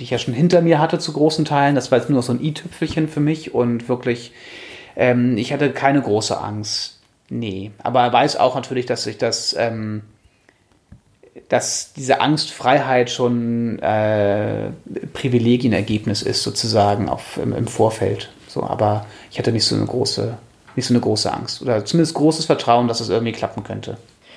[0.00, 1.76] die ich ja schon hinter mir hatte zu großen Teilen.
[1.76, 4.32] Das war jetzt nur noch so ein i-Tüpfelchen für mich und wirklich,
[4.96, 6.98] ähm, ich hatte keine große Angst.
[7.28, 10.02] Nee, aber er weiß auch natürlich, dass ich das ähm,
[11.48, 14.70] dass diese Angstfreiheit schon äh,
[15.12, 18.30] Privilegienergebnis ist, sozusagen auf, im, im, Vorfeld.
[18.48, 20.36] So, aber ich hatte nicht so eine große,
[20.76, 21.62] nicht so eine große Angst.
[21.62, 23.96] Oder zumindest großes Vertrauen, dass es irgendwie klappen könnte.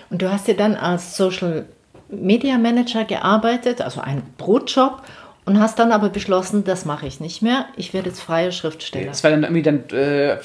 [0.10, 1.66] Und du hast ja dann als Social
[2.10, 5.02] Media Manager gearbeitet, also ein Brotjob
[5.44, 7.66] und hast dann aber beschlossen, das mache ich nicht mehr.
[7.76, 9.10] Ich werde jetzt freier Schriftsteller.
[9.10, 10.38] Es war dann irgendwie dann äh,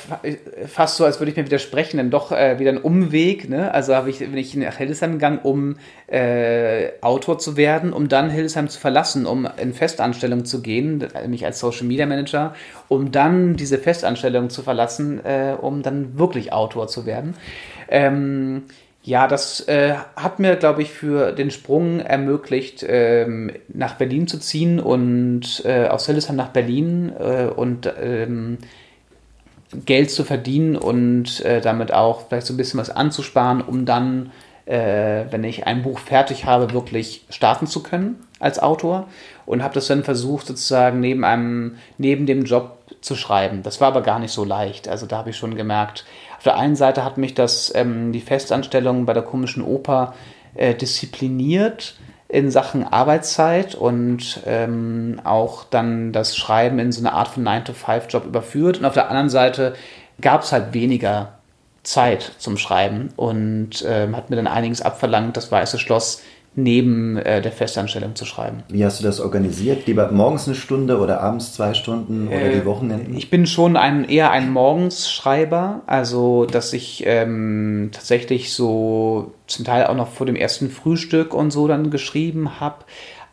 [0.66, 3.48] fast so, als würde ich mir widersprechen, dann doch äh, wieder ein Umweg.
[3.48, 3.72] Ne?
[3.74, 5.76] Also habe ich, bin ich nach Hildesheim gegangen, um
[6.06, 11.44] äh, Autor zu werden, um dann Hildesheim zu verlassen, um in Festanstellung zu gehen, nämlich
[11.44, 12.54] als Social Media Manager,
[12.88, 17.34] um dann diese Festanstellung zu verlassen, äh, um dann wirklich Autor zu werden.
[17.88, 18.64] Ähm,
[19.06, 24.40] ja, das äh, hat mir, glaube ich, für den Sprung ermöglicht, ähm, nach Berlin zu
[24.40, 28.58] ziehen und äh, aus Hildesheim nach Berlin äh, und ähm,
[29.84, 34.32] Geld zu verdienen und äh, damit auch vielleicht so ein bisschen was anzusparen, um dann,
[34.64, 39.06] äh, wenn ich ein Buch fertig habe, wirklich starten zu können als Autor.
[39.44, 43.62] Und habe das dann versucht, sozusagen neben einem, neben dem Job zu schreiben.
[43.62, 44.88] Das war aber gar nicht so leicht.
[44.88, 46.04] Also da habe ich schon gemerkt,
[46.36, 50.14] auf der einen Seite hat mich das, ähm, die Festanstellung bei der komischen Oper
[50.54, 57.28] äh, diszipliniert in Sachen Arbeitszeit und ähm, auch dann das Schreiben in so eine Art
[57.28, 58.78] von 9-to-5-Job überführt.
[58.78, 59.74] Und auf der anderen Seite
[60.20, 61.34] gab es halt weniger
[61.84, 65.36] Zeit zum Schreiben und ähm, hat mir dann einiges abverlangt.
[65.36, 66.22] Das Weiße Schloss
[66.56, 68.62] neben äh, der Festanstellung zu schreiben.
[68.68, 69.86] Wie hast du das organisiert?
[69.86, 73.16] Lieber morgens eine Stunde oder abends zwei Stunden oder äh, die Wochenenden?
[73.16, 79.86] Ich bin schon ein, eher ein Morgensschreiber, also dass ich ähm, tatsächlich so zum Teil
[79.86, 82.84] auch noch vor dem ersten Frühstück und so dann geschrieben habe.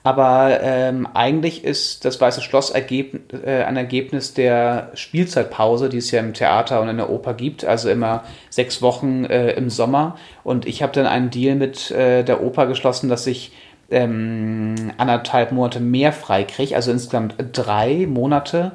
[0.03, 6.11] Aber ähm, eigentlich ist das Weiße Schloss Ergebnis, äh, ein Ergebnis der Spielzeitpause, die es
[6.11, 10.17] ja im Theater und in der Oper gibt, also immer sechs Wochen äh, im Sommer.
[10.43, 13.53] Und ich habe dann einen Deal mit äh, der Oper geschlossen, dass ich
[13.91, 18.73] ähm, anderthalb Monate mehr frei kriege, also insgesamt drei Monate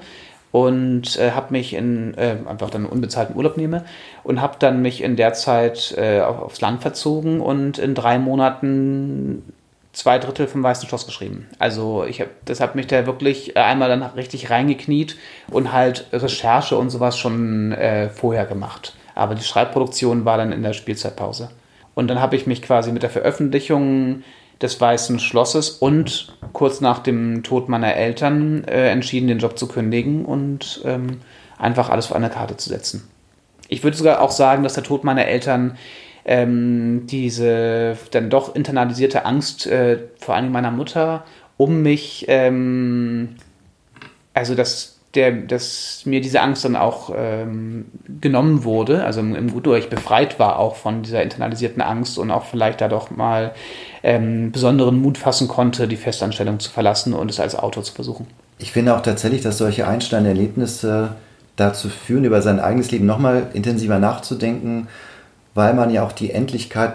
[0.51, 3.85] und äh, habe mich in äh, einfach dann unbezahlten Urlaub nehme
[4.25, 8.19] und habe dann mich in der Zeit äh, auf, aufs Land verzogen und in drei
[8.19, 9.43] Monaten
[9.93, 11.49] zwei Drittel vom Weißen Schloss geschrieben.
[11.59, 15.17] Also ich habe, das hat mich da wirklich äh, einmal dann richtig reingekniet
[15.51, 18.95] und halt Recherche und sowas schon äh, vorher gemacht.
[19.15, 21.51] Aber die Schreibproduktion war dann in der Spielzeitpause.
[21.95, 24.23] Und dann habe ich mich quasi mit der Veröffentlichung
[24.63, 29.69] des Weißen Schlosses und kurz nach dem Tod meiner Eltern äh, entschieden, den Job zu
[29.69, 31.19] kündigen und ähm,
[31.59, 33.09] einfach alles auf eine Karte zu setzen.
[33.69, 35.77] Ich würde sogar auch sagen, dass der Tod meiner Eltern
[36.29, 41.25] ähm, diese dann doch internalisierte Angst, äh, vor allem meiner Mutter,
[41.57, 43.37] um mich, ähm,
[44.35, 47.87] also dass der, dass mir diese Angst dann auch ähm,
[48.21, 52.31] genommen wurde, also im, im Guten, ich befreit war auch von dieser internalisierten Angst und
[52.31, 53.53] auch vielleicht da doch mal
[54.03, 58.27] ähm, besonderen Mut fassen konnte, die Festanstellung zu verlassen und es als Autor zu versuchen.
[58.59, 61.17] Ich finde auch tatsächlich, dass solche einstein Erlebnisse
[61.57, 64.89] dazu führen, über sein eigenes Leben nochmal intensiver nachzudenken,
[65.59, 66.93] weil man ja auch die Endlichkeit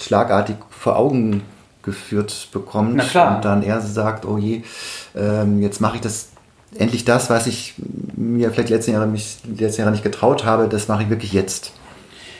[0.00, 1.42] schlagartig vor Augen
[1.82, 4.62] geführt bekommt und dann er sagt, oh je,
[5.16, 6.28] ähm, jetzt mache ich das
[6.78, 7.74] endlich das, was ich
[8.14, 11.72] mir vielleicht letzten Jahre, mich letzten Jahre nicht getraut habe, das mache ich wirklich jetzt.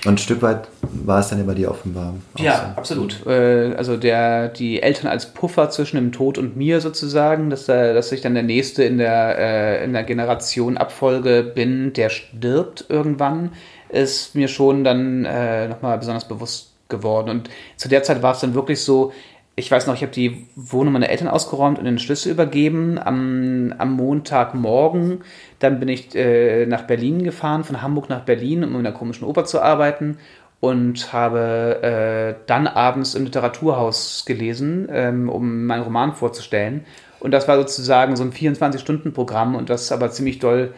[0.04, 2.14] Und ein Stück weit war es dann immer die offenbar.
[2.36, 2.78] Ja, so.
[2.78, 3.26] absolut.
[3.26, 8.12] Äh, also der, die Eltern als Puffer zwischen dem Tod und mir sozusagen, dass, dass
[8.12, 13.50] ich dann der Nächste in der, äh, in der Generation Abfolge bin, der stirbt irgendwann,
[13.88, 17.30] ist mir schon dann äh, nochmal besonders bewusst geworden.
[17.30, 19.12] Und zu der Zeit war es dann wirklich so,
[19.56, 23.74] ich weiß noch, ich habe die Wohnung meiner Eltern ausgeräumt und den Schlüssel übergeben am,
[23.76, 25.22] am Montagmorgen.
[25.58, 29.26] Dann bin ich äh, nach Berlin gefahren, von Hamburg nach Berlin, um in einer komischen
[29.26, 30.18] Oper zu arbeiten
[30.60, 36.84] und habe äh, dann abends im Literaturhaus gelesen, ähm, um meinen Roman vorzustellen.
[37.20, 40.72] Und das war sozusagen so ein 24-Stunden-Programm und das aber ziemlich doll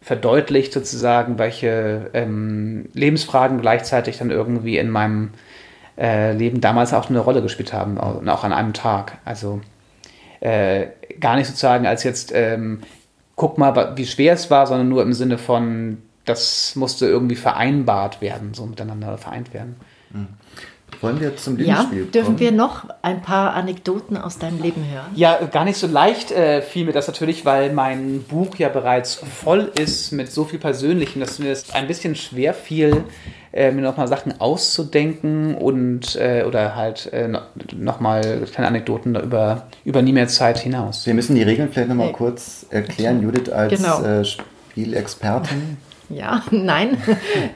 [0.00, 5.30] verdeutlicht sozusagen, welche ähm, Lebensfragen gleichzeitig dann irgendwie in meinem
[5.98, 9.18] äh, Leben damals auch eine Rolle gespielt haben, und auch an einem Tag.
[9.24, 9.60] Also
[10.40, 10.86] äh,
[11.20, 12.80] gar nicht sozusagen als jetzt, ähm,
[13.36, 18.22] guck mal, wie schwer es war, sondern nur im Sinne von, das musste irgendwie vereinbart
[18.22, 19.76] werden, so miteinander vereint werden.
[20.10, 20.28] Mhm.
[21.00, 25.06] Wollen wir zum Lebensspiel Ja, dürfen wir noch ein paar Anekdoten aus deinem Leben hören?
[25.14, 29.14] Ja, gar nicht so leicht äh, fiel mir das natürlich, weil mein Buch ja bereits
[29.14, 33.04] voll ist mit so viel Persönlichem, dass mir das ein bisschen schwer fiel,
[33.52, 37.28] äh, mir nochmal Sachen auszudenken und äh, oder halt äh,
[37.74, 41.06] nochmal kleine Anekdoten über, über nie mehr Zeit hinaus.
[41.06, 42.14] Wir müssen die Regeln vielleicht nochmal hey.
[42.14, 44.02] kurz erklären, Judith als genau.
[44.02, 45.78] äh, Spielexpertin.
[46.10, 46.98] Ja, nein.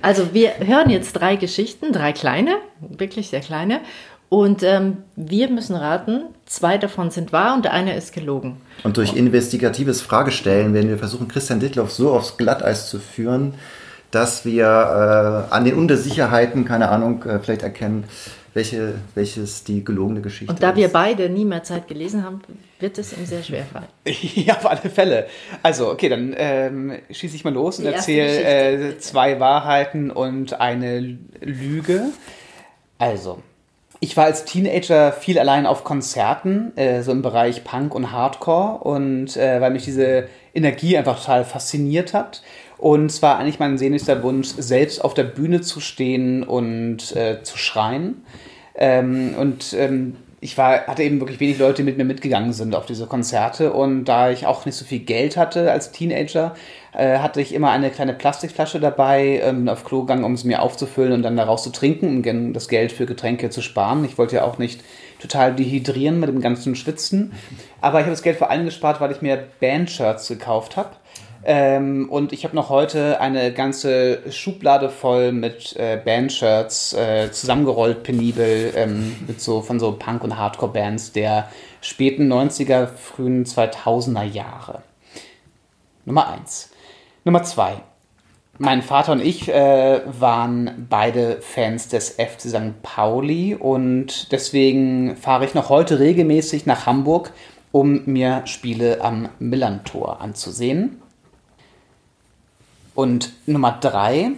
[0.00, 3.80] Also wir hören jetzt drei Geschichten, drei kleine, wirklich sehr kleine.
[4.28, 8.56] Und ähm, wir müssen raten, zwei davon sind wahr und eine ist gelogen.
[8.82, 13.54] Und durch investigatives Fragestellen werden wir versuchen, Christian Dittloff so aufs Glatteis zu führen,
[14.10, 14.64] dass wir
[15.50, 18.04] äh, an den Untersicherheiten, keine Ahnung, äh, vielleicht erkennen,
[18.54, 20.50] welche, welches die gelogene Geschichte ist.
[20.50, 20.76] Und da ist.
[20.76, 22.40] wir beide nie mehr Zeit gelesen haben,
[22.80, 23.86] wird es ihm sehr schwer fallen.
[24.04, 25.26] ja, auf alle Fälle.
[25.62, 31.18] Also, okay, dann ähm, schieße ich mal los und erzähle äh, zwei Wahrheiten und eine
[31.40, 32.06] Lüge.
[32.98, 33.42] Also,
[34.00, 38.84] ich war als Teenager viel allein auf Konzerten, äh, so im Bereich Punk und Hardcore
[38.84, 42.42] und äh, weil mich diese Energie einfach total fasziniert hat.
[42.76, 47.56] Und zwar eigentlich mein sehnlichster Wunsch, selbst auf der Bühne zu stehen und äh, zu
[47.56, 48.24] schreien.
[48.74, 52.74] Ähm, und ähm, ich war, hatte eben wirklich wenig Leute, die mit mir mitgegangen sind
[52.74, 53.72] auf diese Konzerte.
[53.72, 56.54] Und da ich auch nicht so viel Geld hatte als Teenager,
[56.92, 60.60] äh, hatte ich immer eine kleine Plastikflasche dabei, ähm, auf Klo gegangen, um es mir
[60.60, 64.04] aufzufüllen und dann daraus zu trinken, um das Geld für Getränke zu sparen.
[64.04, 64.82] Ich wollte ja auch nicht
[65.18, 67.32] total dehydrieren mit dem ganzen Schwitzen.
[67.80, 70.90] Aber ich habe das Geld vor allem gespart, weil ich mir Bandshirts gekauft habe.
[71.46, 78.02] Ähm, und ich habe noch heute eine ganze Schublade voll mit äh, Bandshirts, äh, zusammengerollt
[78.02, 81.50] penibel, ähm, mit so, von so Punk- und Hardcore-Bands der
[81.82, 84.82] späten 90er, frühen 2000er Jahre.
[86.06, 86.70] Nummer eins.
[87.24, 87.74] Nummer zwei.
[88.56, 92.82] Mein Vater und ich äh, waren beide Fans des FC St.
[92.82, 97.32] Pauli und deswegen fahre ich noch heute regelmäßig nach Hamburg,
[97.72, 101.02] um mir Spiele am Millantor anzusehen.
[102.94, 104.30] Und Nummer drei,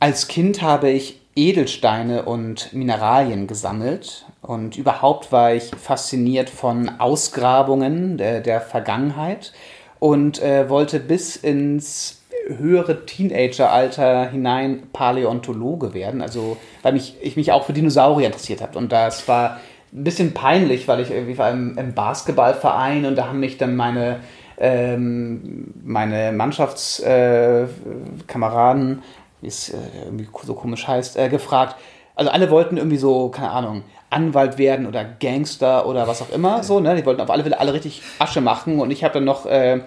[0.00, 4.26] als Kind habe ich Edelsteine und Mineralien gesammelt.
[4.42, 9.52] Und überhaupt war ich fasziniert von Ausgrabungen der, der Vergangenheit
[10.00, 17.52] und äh, wollte bis ins höhere Teenageralter hinein Paläontologe werden, also weil mich, ich mich
[17.52, 19.60] auch für Dinosaurier interessiert habe und das war
[19.92, 23.76] ein bisschen peinlich, weil ich irgendwie war im, im Basketballverein und da haben mich dann
[23.76, 24.20] meine
[24.58, 29.02] ähm, meine Mannschaftskameraden, äh,
[29.40, 31.76] wie es äh, irgendwie so komisch heißt, äh, gefragt.
[32.14, 36.64] Also alle wollten irgendwie so, keine Ahnung, Anwalt werden oder Gangster oder was auch immer.
[36.64, 36.96] So, ne?
[36.96, 39.80] Die wollten auf alle Fälle alle richtig Asche machen und ich habe dann noch, äh,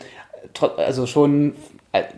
[0.78, 1.55] also schon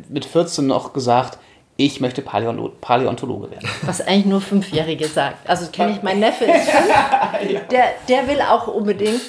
[0.10, 1.40] mit 14 noch gesagt,
[1.76, 3.68] ich möchte Paläontologe werden.
[3.82, 5.50] Was eigentlich nur Fünfjährige sagt.
[5.50, 9.22] Also kenne ich, mein Neffe ist fünf, der, der will auch unbedingt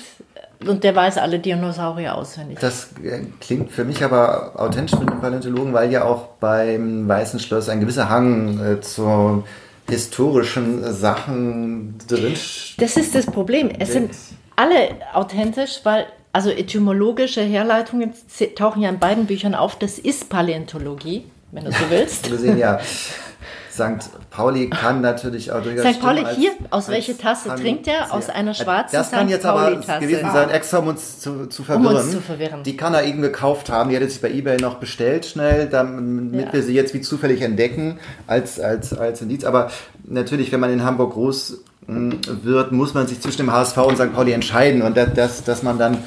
[0.66, 2.58] und der weiß alle Dinosaurier auswendig.
[2.60, 7.40] Das äh, klingt für mich aber authentisch mit einem Paläontologen, weil ja auch beim Weißen
[7.40, 9.44] Schloss ein gewisser Hang äh, zu
[9.88, 12.34] historischen Sachen drin
[12.78, 13.70] Das ist das Problem.
[13.78, 14.10] Es sind
[14.56, 18.12] alle authentisch, weil also etymologische Herleitungen
[18.56, 19.78] tauchen ja in beiden Büchern auf.
[19.78, 22.30] Das ist Paläontologie, wenn du so willst.
[22.30, 22.80] Wir sehen ja,
[23.74, 24.08] St.
[24.30, 25.94] Pauli kann natürlich auch durchaus.
[25.94, 26.00] St.
[26.00, 28.14] Pauli als, hier, aus welcher Tasse trinkt er?
[28.14, 31.86] Aus einer schwarzen Das kann jetzt aber gewesen sein, extra um uns zu, zu verwirren.
[31.86, 32.62] Um uns zu verwirren.
[32.62, 35.68] Die kann er eben gekauft haben, die hat er sich bei Ebay noch bestellt, schnell,
[35.68, 36.52] damit ja.
[36.52, 37.98] wir sie jetzt wie zufällig entdecken
[38.28, 39.44] als, als, als Indiz.
[39.44, 39.72] Aber
[40.04, 43.96] natürlich, wenn man in Hamburg groß hm, wird, muss man sich zwischen dem HSV und
[43.96, 44.14] St.
[44.14, 44.82] Pauli entscheiden.
[44.82, 45.98] Und das, dass man dann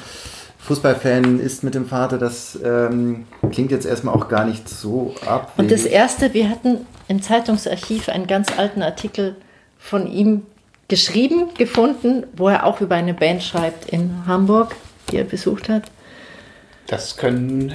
[0.68, 5.54] Fußballfan ist mit dem Vater, das ähm, klingt jetzt erstmal auch gar nicht so ab.
[5.56, 9.36] Und das Erste, wir hatten im Zeitungsarchiv einen ganz alten Artikel
[9.78, 10.42] von ihm
[10.88, 14.76] geschrieben, gefunden, wo er auch über eine Band schreibt in Hamburg,
[15.10, 15.84] die er besucht hat.
[16.86, 17.74] Das können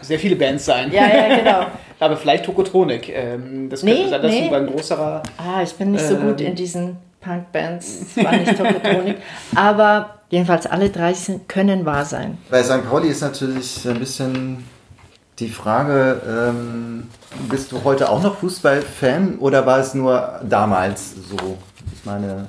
[0.00, 0.90] sehr viele Bands sein.
[0.92, 1.66] Ja, ja, genau.
[2.00, 3.10] Aber vielleicht Tokotronik.
[3.10, 4.54] Ähm, das nee, könnte sein, dass nee.
[4.54, 5.22] ein größerer.
[5.36, 8.16] Ah, ich bin nicht so gut in ähm, diesen Punk-Bands.
[8.16, 9.18] Es war nicht Tokotronik.
[9.54, 12.38] Aber jedenfalls alle drei sind, können wahr sein.
[12.50, 12.88] Bei St.
[12.88, 14.64] Pauli ist natürlich ein bisschen
[15.38, 17.08] die Frage, ähm,
[17.48, 21.56] bist du heute auch noch Fußballfan oder war es nur damals so?
[21.94, 22.46] Ich meine,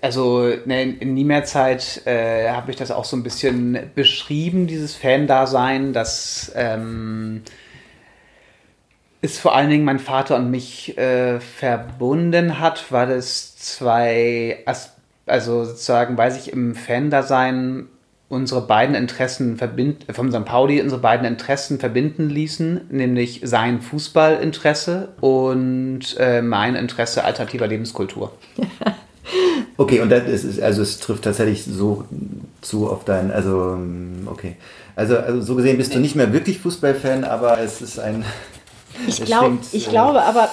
[0.00, 4.66] also ne, in nie mehr Zeit äh, habe ich das auch so ein bisschen beschrieben,
[4.66, 7.42] dieses Fan-Dasein, das ähm,
[9.20, 14.64] ist vor allen Dingen mein Vater und mich äh, verbunden hat, weil es zwei,
[15.26, 17.88] also sozusagen, weil sich im Fan-Dasein
[18.28, 20.44] unsere beiden Interessen verbinden, von St.
[20.44, 28.32] Pauli unsere beiden Interessen verbinden ließen, nämlich sein Fußballinteresse und äh, mein Interesse alternativer Lebenskultur.
[29.76, 32.04] okay, und das ist, also es trifft tatsächlich so
[32.60, 33.78] zu auf dein, also
[34.26, 34.56] okay.
[34.94, 38.24] Also, also so gesehen bist du nicht mehr wirklich Fußballfan, aber es ist ein.
[39.06, 40.48] Ich, glaub, ich äh, glaube aber,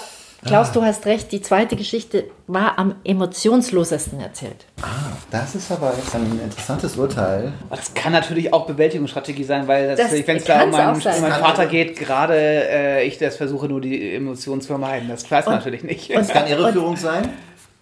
[0.48, 0.74] Klaus, ah.
[0.74, 4.66] du hast recht, die zweite Geschichte war am emotionslosesten erzählt.
[4.82, 4.86] Ah,
[5.30, 7.54] das ist aber jetzt ein interessantes Urteil.
[7.70, 11.66] Das kann natürlich auch Bewältigungsstrategie sein, weil wenn es da um meinen, um meinen Vater
[11.68, 15.10] geht, gerade äh, ich das versuche, nur die Emotionen zu vermeiden.
[15.10, 16.10] Das weiß man natürlich nicht.
[16.10, 17.30] Und, es kann Irreführung und, sein.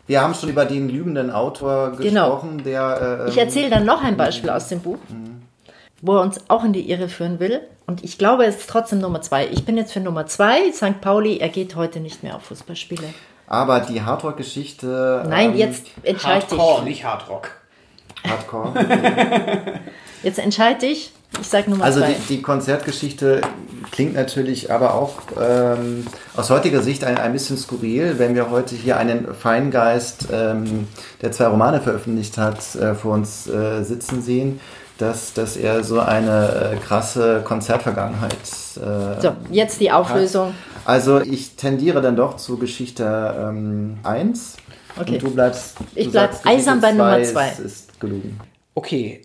[0.08, 2.36] Wir haben schon über den lügenden Autor genau.
[2.36, 3.26] gesprochen, der.
[3.26, 4.98] Äh, ich erzähle dann noch ein Beispiel aus dem Buch.
[5.10, 5.35] Mhm
[6.02, 7.62] wo er uns auch in die Irre führen will.
[7.88, 9.48] Und ich glaube, es ist trotzdem Nummer zwei.
[9.48, 10.72] Ich bin jetzt für Nummer zwei.
[10.72, 11.02] St.
[11.02, 13.14] Pauli, er geht heute nicht mehr auf Fußballspiele.
[13.48, 15.24] Aber die Hardrock-Geschichte.
[15.30, 16.52] Nein, ähm, jetzt entscheide ich.
[16.52, 17.52] Hardcore, nicht Hardrock.
[18.28, 18.74] Hardcore.
[20.24, 21.12] jetzt entscheide ich.
[21.40, 22.08] Ich sage Nummer also zwei.
[22.08, 23.42] Also die, die, Konzertgeschichte
[23.92, 28.74] klingt natürlich aber auch ähm, aus heutiger Sicht ein, ein bisschen skurril, wenn wir heute
[28.74, 30.88] hier einen Feingeist, ähm,
[31.22, 34.60] der zwei Romane veröffentlicht hat, äh, vor uns äh, sitzen sehen
[34.98, 38.34] dass, dass er so eine äh, krasse Konzertvergangenheit.
[38.34, 40.48] Äh, so, jetzt die Auflösung.
[40.48, 40.56] Hat.
[40.86, 44.58] Also ich tendiere dann doch zu Geschichte ähm, 1.
[44.98, 45.14] Okay.
[45.14, 45.80] Und du bleibst.
[45.80, 47.50] Du ich bleib eisern bei Nummer 2.
[47.50, 48.40] Ist, ist gelogen.
[48.74, 49.22] Okay.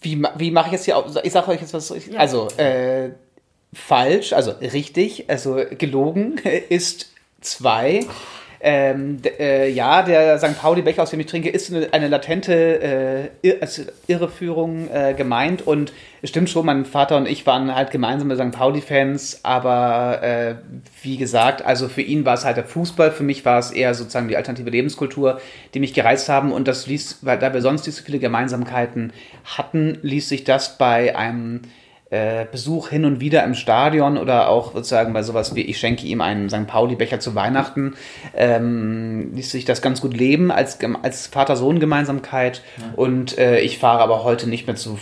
[0.00, 1.02] Wie, wie mache ich jetzt hier?
[1.22, 1.88] Ich sage euch jetzt was.
[1.88, 2.18] Ja.
[2.18, 3.10] Also, äh,
[3.74, 6.38] falsch, also richtig, also gelogen
[6.68, 8.06] ist 2.
[8.66, 10.58] Ähm, äh, ja, der St.
[10.58, 15.66] Pauli-Becher, aus dem ich trinke, ist eine, eine latente äh, also Irreführung äh, gemeint.
[15.66, 15.92] Und
[16.22, 18.52] es stimmt schon, mein Vater und ich waren halt gemeinsame St.
[18.52, 19.40] Pauli-Fans.
[19.42, 20.54] Aber äh,
[21.02, 23.10] wie gesagt, also für ihn war es halt der Fußball.
[23.10, 25.42] Für mich war es eher sozusagen die alternative Lebenskultur,
[25.74, 26.50] die mich gereizt haben.
[26.50, 29.12] Und das ließ, weil da wir sonst nicht so viele Gemeinsamkeiten
[29.44, 31.60] hatten, ließ sich das bei einem
[32.10, 36.06] äh, Besuch hin und wieder im Stadion oder auch sozusagen bei sowas wie ich schenke
[36.06, 36.66] ihm einen St.
[36.66, 37.94] Pauli-Becher zu Weihnachten,
[38.34, 42.62] ähm, ließ sich das ganz gut leben als, als Vater-Sohn-Gemeinsamkeit.
[42.76, 42.84] Ja.
[42.96, 44.98] Und äh, ich fahre aber heute nicht mehr zu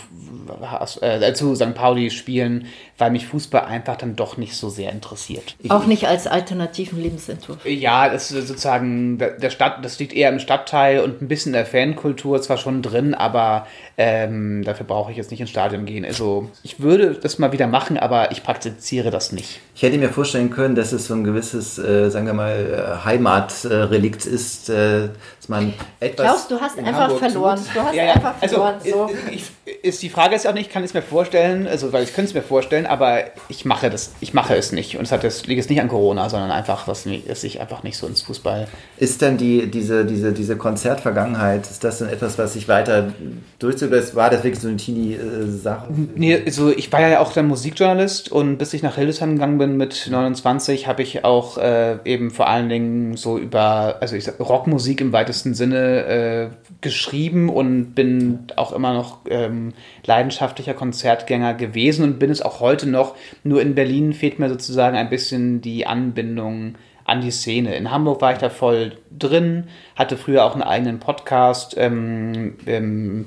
[1.01, 1.75] äh, zu St.
[1.75, 2.67] Pauli spielen,
[2.99, 5.57] weil mich Fußball einfach dann doch nicht so sehr interessiert.
[5.69, 7.65] Auch nicht als alternativen Lebensentwurf.
[7.65, 11.55] Ja, das ist sozusagen der Stadt, das liegt eher im Stadtteil und ein bisschen in
[11.55, 13.67] der Fankultur zwar schon drin, aber
[13.97, 16.05] ähm, dafür brauche ich jetzt nicht ins Stadion gehen.
[16.05, 19.61] Also ich würde das mal wieder machen, aber ich praktiziere das nicht.
[19.75, 23.05] Ich hätte mir vorstellen können, dass es so ein gewisses, äh, sagen wir mal, äh,
[23.05, 26.27] Heimatrelikt ist, äh, dass man etwas.
[26.27, 27.57] Klaus, du hast einfach Hamburg verloren.
[27.57, 27.75] Tut.
[27.75, 28.13] Du hast ja, ja.
[28.13, 28.75] einfach also, verloren.
[28.85, 29.11] Also, so.
[29.31, 29.51] ich,
[29.83, 32.15] ist die Frage ist ja auch nicht, ich kann es mir vorstellen, also weil ich
[32.15, 34.97] könnte es mir vorstellen, aber ich mache das, ich mache es nicht.
[34.97, 37.83] Und es hat das liegt es nicht an Corona, sondern einfach, dass, dass ich einfach
[37.83, 38.69] nicht so ins Fußball.
[38.99, 43.13] Ist denn die, diese, diese, diese Konzertvergangenheit, ist das denn etwas, was sich weiter
[43.59, 43.91] durchzieht?
[44.15, 45.89] War das wirklich so eine Teenie-Sache?
[46.15, 49.77] Nee, also ich war ja auch dann Musikjournalist und bis ich nach Hildesheim gegangen bin
[49.77, 54.39] mit 29, habe ich auch äh, eben vor allen Dingen so über, also ich sag,
[54.41, 56.49] Rockmusik im weitesten Sinne äh,
[56.81, 59.73] geschrieben und bin auch immer noch ähm,
[60.05, 63.17] leidenschaftlicher Konzertgänger gewesen und bin es auch heute noch.
[63.45, 67.75] Nur in Berlin fehlt mir sozusagen ein bisschen die Anbindung an die Szene.
[67.75, 69.65] In Hamburg war ich da voll drin,
[69.97, 73.27] hatte früher auch einen eigenen Podcast, ähm,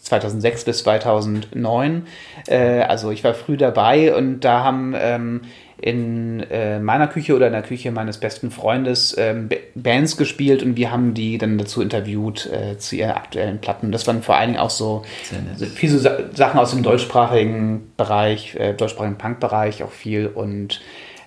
[0.00, 2.06] 2006 bis 2009.
[2.46, 5.42] Äh, also ich war früh dabei und da haben ähm,
[5.80, 10.76] in äh, meiner Küche oder in der Küche meines besten Freundes ähm, Bands gespielt und
[10.76, 13.92] wir haben die dann dazu interviewt äh, zu ihren aktuellen Platten.
[13.92, 15.04] Das waren vor allen Dingen auch so,
[15.56, 20.80] so viele so Sachen aus dem deutschsprachigen Bereich, äh, deutschsprachigen Punk-Bereich auch viel und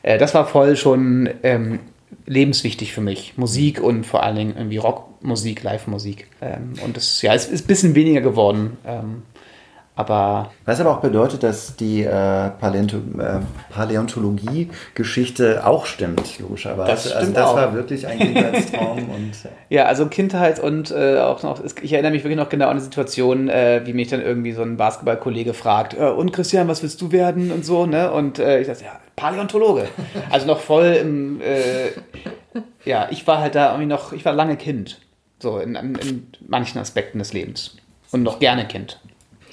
[0.03, 1.79] äh, das war voll schon ähm,
[2.25, 3.33] lebenswichtig für mich.
[3.37, 6.27] Musik und vor allen Dingen irgendwie Rockmusik, Live-Musik.
[6.41, 8.77] Ähm, und das ja, es ist ein bisschen weniger geworden.
[8.85, 9.23] Ähm,
[9.97, 13.39] aber Was aber auch bedeutet, dass die äh, Paläonto äh,
[13.71, 16.91] Paläontologie-Geschichte auch stimmt, logischerweise.
[16.91, 17.55] Das stimmt also das auch.
[17.55, 19.31] war wirklich ein Kindheitstraum und
[19.69, 22.83] Ja, also Kindheit und äh, auch noch, ich erinnere mich wirklich noch genau an die
[22.83, 27.01] Situation, äh, wie mich dann irgendwie so ein Basketballkollege fragt, äh, und Christian, was willst
[27.01, 28.11] du werden und so, ne?
[28.11, 29.87] Und ich dachte, ja, Paläontologe.
[30.29, 31.41] Also noch voll im,
[32.85, 34.99] ja, ich war halt da irgendwie noch, ich war lange Kind.
[35.39, 37.77] So in, in manchen Aspekten des Lebens.
[38.11, 38.99] Und noch gerne Kind.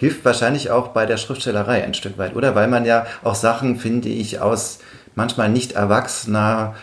[0.05, 2.55] Hilft wahrscheinlich auch bei der Schriftstellerei ein Stück weit, oder?
[2.55, 4.81] Weil man ja auch Sachen, finde ich, aus
[5.15, 6.75] manchmal nicht erwachsener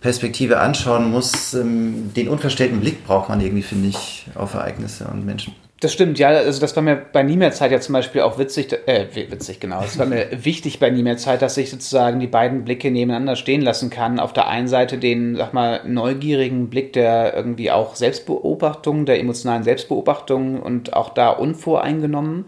[0.00, 1.54] Perspektive anschauen muss.
[1.54, 5.54] Ähm, Den unverstellten Blick braucht man irgendwie, finde ich, auf Ereignisse und Menschen.
[5.80, 6.28] Das stimmt, ja.
[6.28, 9.60] Also das war mir bei Nie mehr Zeit ja zum Beispiel auch witzig, äh, witzig,
[9.60, 9.80] genau.
[9.82, 13.36] Es war mir wichtig bei Nie mehr Zeit, dass ich sozusagen die beiden Blicke nebeneinander
[13.36, 14.18] stehen lassen kann.
[14.18, 19.62] Auf der einen Seite den, sag mal, neugierigen Blick der irgendwie auch Selbstbeobachtung, der emotionalen
[19.62, 22.46] Selbstbeobachtung und auch da unvoreingenommen.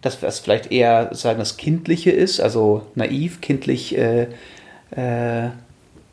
[0.00, 4.22] Das, was vielleicht eher sozusagen das Kindliche ist, also naiv, kindlich, äh,
[4.90, 5.50] äh,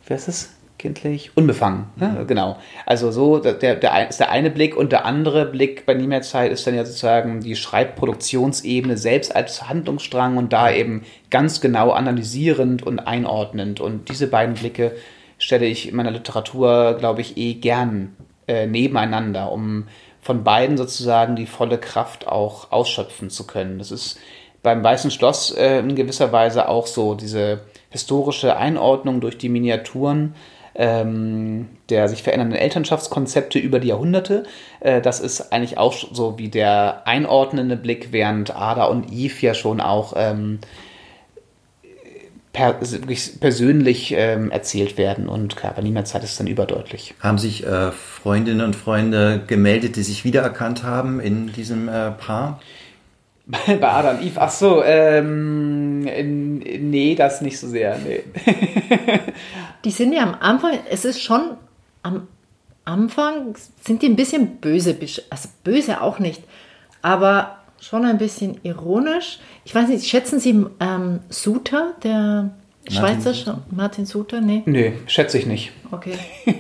[0.06, 0.59] wie heißt es?
[0.80, 2.24] Kindlich, unbefangen, ne?
[2.26, 2.58] genau.
[2.86, 6.22] Also so, der, der ist der eine Blick und der andere Blick bei Nie mehr
[6.22, 11.92] Zeit ist dann ja sozusagen die Schreibproduktionsebene selbst als Handlungsstrang und da eben ganz genau
[11.92, 13.82] analysierend und einordnend.
[13.82, 14.96] Und diese beiden Blicke
[15.38, 18.16] stelle ich in meiner Literatur, glaube ich, eh gern
[18.48, 19.84] äh, nebeneinander, um
[20.22, 23.80] von beiden sozusagen die volle Kraft auch ausschöpfen zu können.
[23.80, 24.18] Das ist
[24.64, 27.60] beim Weißen Schloss äh, in gewisser Weise auch so, diese
[27.90, 30.36] historische Einordnung durch die Miniaturen
[30.80, 34.46] ähm, der sich verändernden Elternschaftskonzepte über die Jahrhunderte.
[34.80, 39.54] Äh, das ist eigentlich auch so wie der einordnende Blick, während Ada und Eve ja
[39.54, 40.60] schon auch ähm,
[42.54, 42.74] per,
[43.40, 47.14] persönlich ähm, erzählt werden und niemand Zeit ist dann überdeutlich.
[47.20, 52.62] Haben sich äh, Freundinnen und Freunde gemeldet, die sich wiedererkannt haben in diesem äh, Paar?
[53.50, 58.24] Bei Ada und Eve, ach so, ähm, nee, das nicht so sehr, nee.
[59.86, 61.58] Die sind ja am Anfang, es ist schon
[62.04, 62.28] am
[62.86, 64.96] Anfang, sind die ein bisschen böse,
[65.32, 66.44] also böse auch nicht,
[67.02, 69.40] aber schon ein bisschen ironisch.
[69.66, 72.52] Ich weiß nicht, schätzen Sie ähm, Suter, der
[72.90, 74.42] Schweizer Schau- Martin Suter?
[74.42, 75.72] Nee, Nee, schätze ich nicht.
[75.92, 76.14] okay.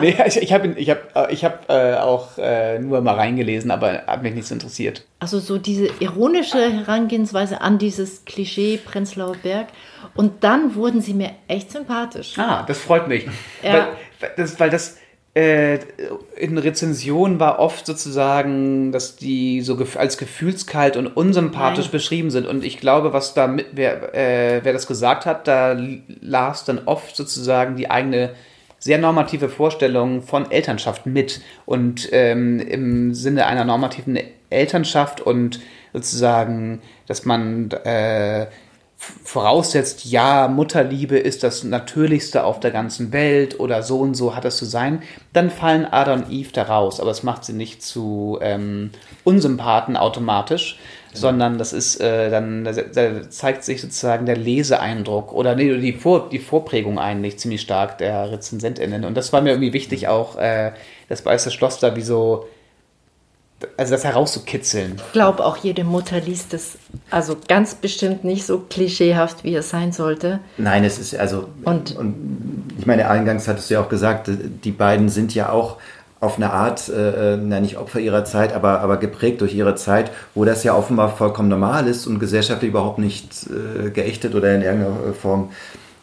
[0.00, 3.70] Nee, ich, ich habe ich hab, äh, ich hab, äh, auch äh, nur mal reingelesen,
[3.70, 5.04] aber hat mich nichts interessiert.
[5.20, 9.68] Also so diese ironische Herangehensweise an dieses Klischee Prenzlauer Berg.
[10.14, 12.36] Und dann wurden sie mir echt sympathisch.
[12.38, 13.26] Ah, das freut mich.
[13.62, 13.72] Ja.
[13.72, 13.86] Weil,
[14.20, 14.96] weil das, weil das
[15.34, 21.92] in Rezensionen war oft sozusagen, dass die so gef als gefühlskalt und unsympathisch Nein.
[21.92, 22.46] beschrieben sind.
[22.46, 25.74] Und ich glaube, was da mit, wer, äh, wer das gesagt hat, da
[26.20, 28.34] las dann oft sozusagen die eigene
[28.78, 31.40] sehr normative Vorstellung von Elternschaft mit.
[31.64, 34.18] Und ähm, im Sinne einer normativen
[34.50, 35.60] Elternschaft und
[35.94, 38.48] sozusagen, dass man äh,
[39.24, 44.44] voraussetzt, ja, Mutterliebe ist das Natürlichste auf der ganzen Welt oder so und so hat
[44.44, 47.00] es zu sein, dann fallen Ada und Eve da raus.
[47.00, 48.90] Aber es macht sie nicht zu ähm,
[49.24, 50.78] Unsympathen automatisch,
[51.12, 55.92] sondern das ist äh, dann, da, da zeigt sich sozusagen der Leseeindruck oder nee, die,
[55.94, 59.04] Vor, die Vorprägung eigentlich ziemlich stark der RezensentInnen.
[59.04, 60.72] Und das war mir irgendwie wichtig, auch äh,
[61.08, 62.46] das Weiße Schloss da wie so,
[63.76, 64.94] also das herauszukitzeln.
[65.06, 66.72] Ich glaube, auch jede Mutter liest es
[67.10, 70.40] also ganz bestimmt nicht so klischeehaft, wie es sein sollte.
[70.58, 71.48] Nein, es ist also.
[71.64, 71.96] Und-
[72.78, 74.28] ich meine, eingangs hattest du ja auch gesagt,
[74.64, 75.76] die beiden sind ja auch
[76.20, 80.12] auf eine Art, äh, na nicht Opfer ihrer Zeit, aber, aber geprägt durch ihre Zeit,
[80.36, 84.62] wo das ja offenbar vollkommen normal ist und gesellschaftlich überhaupt nicht äh, geächtet oder in
[84.62, 85.50] irgendeiner Form.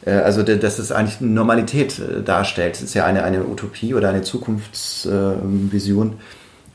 [0.05, 2.75] Äh, also, dass es eigentlich eine Normalität äh, darstellt.
[2.75, 6.19] Es ist ja eine, eine Utopie oder eine Zukunftsvision,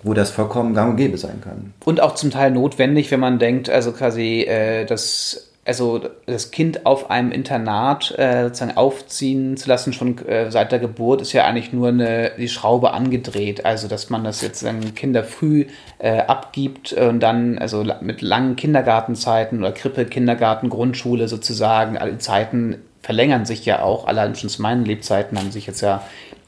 [0.04, 1.72] wo das vollkommen gang und gäbe sein kann.
[1.84, 6.84] Und auch zum Teil notwendig, wenn man denkt, also quasi äh, das, also das Kind
[6.84, 11.46] auf einem Internat äh, sozusagen aufziehen zu lassen, schon äh, seit der Geburt, ist ja
[11.46, 13.64] eigentlich nur eine, die Schraube angedreht.
[13.64, 15.64] Also dass man das jetzt dann Kinder früh
[15.98, 22.76] äh, abgibt und dann, also mit langen Kindergartenzeiten oder Krippe, Kindergarten, Grundschule sozusagen, alle Zeiten
[23.00, 26.02] verlängern sich ja auch, allein schon zu meinen Lebzeiten haben sich jetzt ja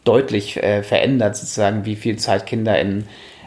[0.04, 3.06] deutlich äh, verändert, sozusagen, wie viel Zeit Kinder in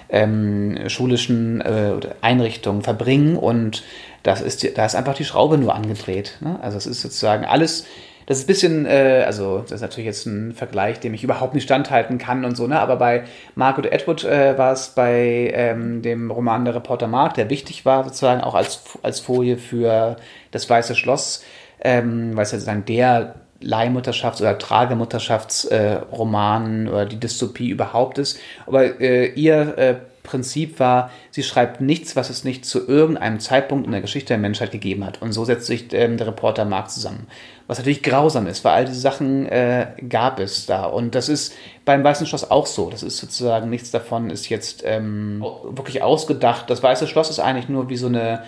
[0.10, 3.84] ähm, schulischen äh, Einrichtungen verbringen und
[4.24, 6.38] das ist, da ist einfach die Schraube nur angedreht.
[6.42, 6.60] Ne?
[6.62, 7.86] Also es ist sozusagen alles,
[8.26, 11.54] das ist ein bisschen, äh, also das ist natürlich jetzt ein Vergleich, dem ich überhaupt
[11.54, 12.80] nicht standhalten kann und so, ne?
[12.80, 13.24] aber bei
[13.56, 18.04] Margaret Atwood äh, war es bei ähm, dem Roman Der Reporter Mark, der wichtig war
[18.04, 20.18] sozusagen auch als, als Folie für
[20.52, 21.44] das Weiße Schloss,
[21.82, 28.40] ähm, weil es ja sozusagen der Leihmutterschafts- oder Tragemutterschaftsroman äh, oder die Dystopie überhaupt ist.
[28.66, 29.96] Aber äh, ihr äh,
[30.30, 34.38] Prinzip war, sie schreibt nichts, was es nicht zu irgendeinem Zeitpunkt in der Geschichte der
[34.38, 35.24] Menschheit gegeben hat.
[35.24, 37.26] Und so setzt sich ähm, der Reporter Mark zusammen.
[37.66, 40.86] Was natürlich grausam ist, weil all diese Sachen äh, gab es da.
[40.86, 42.92] Und das ist beim Weißen Schloss auch so.
[42.92, 46.70] Das ist sozusagen, nichts davon ist jetzt ähm, wirklich ausgedacht.
[46.70, 48.44] Das Weiße Schloss ist eigentlich nur wie so eine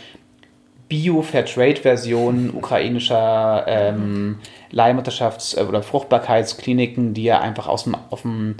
[0.91, 4.39] Bio-Fairtrade-Version ukrainischer ähm,
[4.73, 8.55] Leihmutterschafts- äh, oder Fruchtbarkeitskliniken, die ja einfach aus dem, auf dem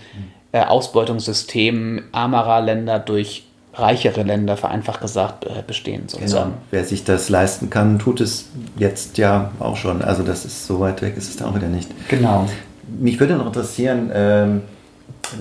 [0.54, 6.04] äh, Ausbeutungssystem armerer Länder durch reichere Länder, vereinfacht gesagt, äh, bestehen.
[6.08, 6.52] Sozusagen.
[6.52, 6.62] Genau.
[6.72, 8.46] Wer sich das leisten kann, tut es
[8.78, 10.02] jetzt ja auch schon.
[10.02, 11.90] Also das ist so weit weg, ist es da auch wieder nicht.
[12.08, 12.48] Genau.
[12.98, 14.62] Mich würde noch interessieren, ähm,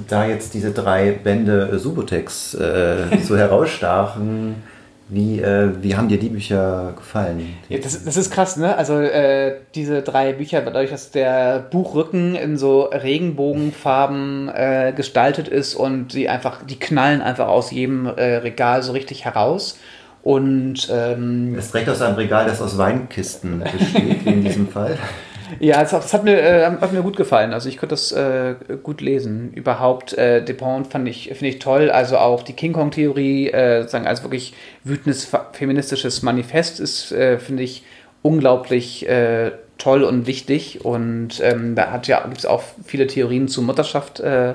[0.09, 4.57] da jetzt diese drei Bände Subotex äh, so herausstachen,
[5.11, 7.56] wie, äh, wie haben dir die Bücher gefallen?
[7.68, 8.76] Ja, das, das ist krass, ne?
[8.76, 15.74] Also äh, diese drei Bücher, dadurch, dass der Buchrücken in so Regenbogenfarben äh, gestaltet ist
[15.74, 19.78] und sie einfach, die knallen einfach aus jedem äh, Regal so richtig heraus.
[20.22, 24.96] Und ähm, es trägt aus einem Regal, das aus Weinkisten besteht, in diesem Fall.
[25.59, 27.53] Ja, es, es hat, mir, äh, hat mir gut gefallen.
[27.53, 29.53] Also ich konnte das äh, gut lesen.
[29.53, 31.90] Überhaupt, äh, Dupont fand ich, finde ich toll.
[31.90, 37.62] Also auch die King Kong-Theorie, äh, sagen als wirklich wütendes feministisches Manifest ist, äh, finde
[37.62, 37.84] ich,
[38.22, 40.84] unglaublich äh, toll und wichtig.
[40.84, 44.55] Und ähm, da hat ja, gibt es auch viele Theorien zur Mutterschaft äh,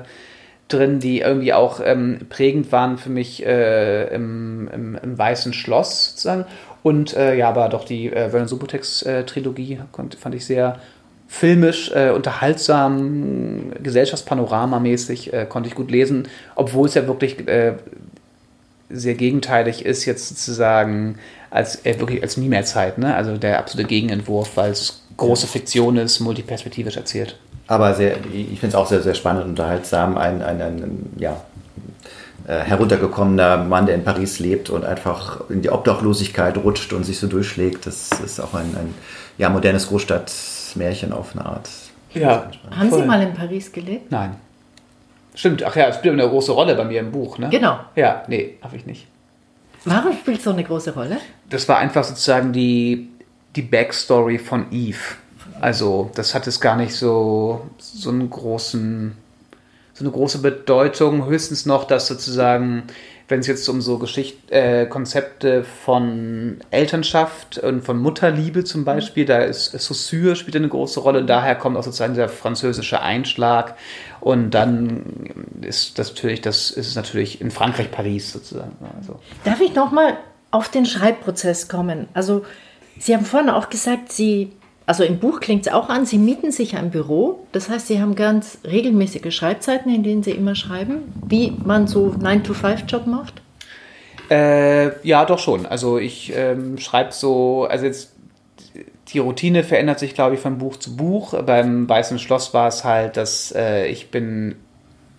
[0.68, 6.12] drin, die irgendwie auch ähm, prägend waren für mich äh, im, im, im, Weißen Schloss
[6.12, 6.46] sozusagen.
[6.86, 10.78] Und äh, ja, aber doch die äh, Vernon Subutex-Trilogie äh, fand ich sehr
[11.28, 17.74] filmisch, äh, unterhaltsam, gesellschaftspanoramamäßig, äh, konnte ich gut lesen, obwohl es ja wirklich äh,
[18.92, 21.18] sehr gegenteilig ist, jetzt sozusagen
[21.50, 23.16] als äh, wirklich als nie mehr Zeit, ne?
[23.16, 27.36] Also der absolute Gegenentwurf, weil es große Fiktion ist, multiperspektivisch erzählt.
[27.66, 30.20] Aber sehr, ich finde es auch sehr, sehr spannend und unterhaltsam.
[30.20, 31.42] Ein, ein, ein ja,
[32.54, 37.28] heruntergekommener Mann, der in Paris lebt und einfach in die Obdachlosigkeit rutscht und sich so
[37.28, 37.86] durchschlägt.
[37.86, 38.94] Das ist auch ein, ein
[39.38, 41.70] ja, modernes Großstadtmärchen auf eine Art.
[42.14, 42.50] Ja.
[42.72, 43.02] Haben voll.
[43.02, 44.12] Sie mal in Paris gelebt?
[44.12, 44.36] Nein.
[45.34, 47.50] Stimmt, ach ja, es spielt eine große Rolle bei mir im Buch, ne?
[47.50, 47.80] Genau.
[47.96, 49.08] Ja, nee, habe ich nicht.
[49.84, 51.18] Warum spielt so eine große Rolle?
[51.50, 53.10] Das war einfach sozusagen die,
[53.56, 55.16] die Backstory von Eve.
[55.62, 59.16] Also, das hat es gar nicht so, so einen großen
[59.96, 61.26] so eine große Bedeutung.
[61.26, 62.84] Höchstens noch, dass sozusagen,
[63.30, 69.24] wenn es jetzt um so Geschicht, äh, Konzepte von Elternschaft und von Mutterliebe zum Beispiel,
[69.24, 71.24] da ist Saussure spielt eine große Rolle.
[71.24, 73.76] Daher kommt auch sozusagen der französische Einschlag.
[74.20, 75.30] Und dann
[75.62, 78.76] ist das natürlich, das ist natürlich in Frankreich Paris sozusagen.
[79.00, 79.18] Also.
[79.46, 80.18] Darf ich noch mal
[80.52, 82.10] auf den Schreibprozess kommen?
[82.14, 82.46] Also
[83.00, 84.52] Sie haben vorhin auch gesagt, Sie
[84.86, 87.46] also im Buch klingt es auch an, Sie mieten sich ein Büro.
[87.52, 92.16] Das heißt, Sie haben ganz regelmäßige Schreibzeiten, in denen Sie immer schreiben, wie man so
[92.20, 93.42] 9-to-5-Job macht?
[94.30, 95.66] Äh, ja, doch schon.
[95.66, 98.12] Also ich ähm, schreibe so, also jetzt
[99.10, 101.40] die Routine verändert sich, glaube ich, von Buch zu Buch.
[101.44, 104.56] Beim Weißen Schloss war es halt, dass äh, ich bin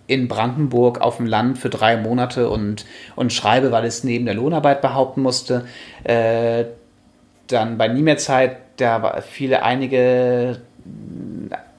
[0.07, 4.35] in Brandenburg auf dem Land für drei Monate und, und schreibe, weil es neben der
[4.35, 5.65] Lohnarbeit behaupten musste.
[6.03, 6.65] Äh,
[7.47, 10.61] dann bei Nie mehr Zeit da viele einige,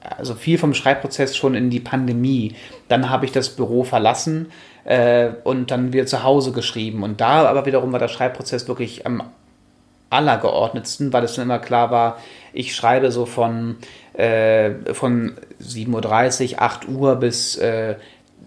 [0.01, 2.55] also viel vom Schreibprozess schon in die Pandemie.
[2.87, 4.51] Dann habe ich das Büro verlassen
[4.85, 7.03] äh, und dann wieder zu Hause geschrieben.
[7.03, 9.23] Und da aber wiederum war der Schreibprozess wirklich am
[10.09, 12.17] allergeordnetsten, weil es dann immer klar war,
[12.53, 13.77] ich schreibe so von,
[14.13, 17.95] äh, von 7.30 Uhr, 8 Uhr bis, äh,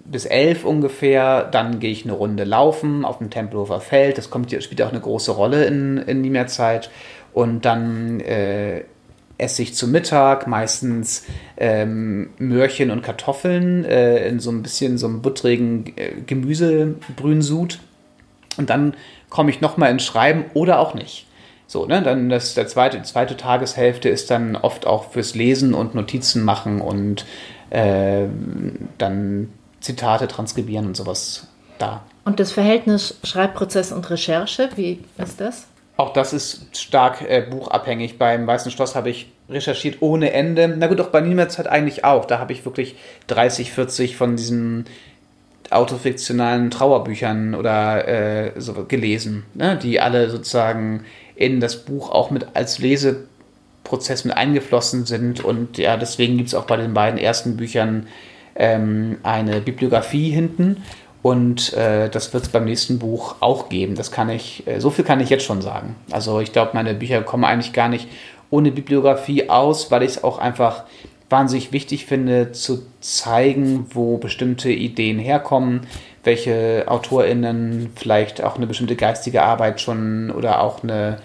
[0.05, 1.45] bis 11 ungefähr.
[1.45, 4.19] Dann gehe ich eine Runde laufen auf dem Tempelhofer Feld.
[4.19, 6.91] Das kommt, spielt auch eine große Rolle in, in die Mehrzeit.
[7.33, 8.85] Und dann äh,
[9.39, 11.25] esse ich zu Mittag meistens
[11.57, 17.81] ähm, Möhrchen und Kartoffeln äh, in so ein bisschen so einem buttrigen äh, Gemüsebrünsud.
[18.57, 18.95] Und dann
[19.31, 21.27] komme ich nochmal ins Schreiben oder auch nicht.
[21.67, 25.73] So, ne, dann das, der zweite, die zweite Tageshälfte ist dann oft auch fürs Lesen
[25.73, 27.25] und Notizen machen und
[27.71, 28.27] äh,
[28.99, 29.49] dann
[29.81, 31.49] Zitate transkribieren und sowas
[31.79, 32.03] da.
[32.25, 35.67] Und das Verhältnis Schreibprozess und Recherche, wie ist das?
[35.97, 38.19] Auch das ist stark äh, buchabhängig.
[38.19, 40.69] Beim Weißen Schloss habe ich recherchiert ohne Ende.
[40.69, 42.25] Na gut, auch bei Niemals halt eigentlich auch.
[42.25, 42.97] Da habe ich wirklich
[43.27, 44.87] 30, 40 von diesen
[45.71, 49.79] autofiktionalen Trauerbüchern oder äh, so gelesen, ne?
[49.81, 51.05] die alle sozusagen
[51.35, 55.43] in das Buch auch mit als Leseprozess mit eingeflossen sind.
[55.45, 58.07] Und ja, deswegen gibt es auch bei den beiden ersten Büchern
[58.55, 60.83] ähm, eine Bibliografie hinten.
[61.23, 63.95] Und äh, das wird es beim nächsten Buch auch geben.
[63.95, 65.95] Das kann ich, äh, so viel kann ich jetzt schon sagen.
[66.11, 68.09] Also ich glaube, meine Bücher kommen eigentlich gar nicht
[68.51, 70.85] ohne Bibliografie aus, weil ich es auch einfach
[71.31, 75.87] wahnsinnig wichtig finde, zu zeigen, wo bestimmte Ideen herkommen,
[76.25, 81.19] welche AutorInnen vielleicht auch eine bestimmte geistige Arbeit schon oder auch eine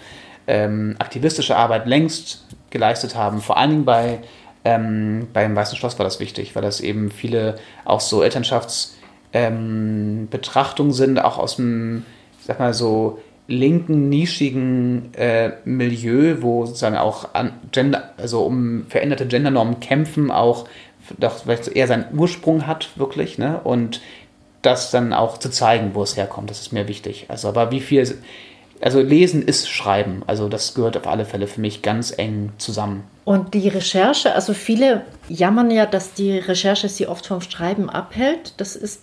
[0.46, 3.40] ähm, aktivistische Arbeit längst geleistet haben.
[3.40, 4.20] Vor allen Dingen bei,
[4.64, 8.97] ähm, beim Weißen Schloss war das wichtig, weil das eben viele auch so Elternschaftsbetrachtungen
[9.32, 10.28] ähm,
[10.90, 12.04] sind, auch aus dem,
[12.40, 13.18] sag mal so,
[13.48, 17.30] linken, nischigen äh, Milieu, wo sozusagen auch
[17.72, 20.68] Gender, also um veränderte Gendernormen kämpfen, auch
[21.18, 23.60] doch vielleicht eher seinen Ursprung hat, wirklich, ne?
[23.64, 24.02] Und
[24.60, 27.26] das dann auch zu zeigen, wo es herkommt, das ist mir wichtig.
[27.28, 28.18] Also, aber wie viel,
[28.82, 33.04] also lesen ist Schreiben, also das gehört auf alle Fälle für mich ganz eng zusammen.
[33.24, 38.54] Und die Recherche, also viele jammern ja, dass die Recherche sie oft vom Schreiben abhält.
[38.58, 39.02] Das ist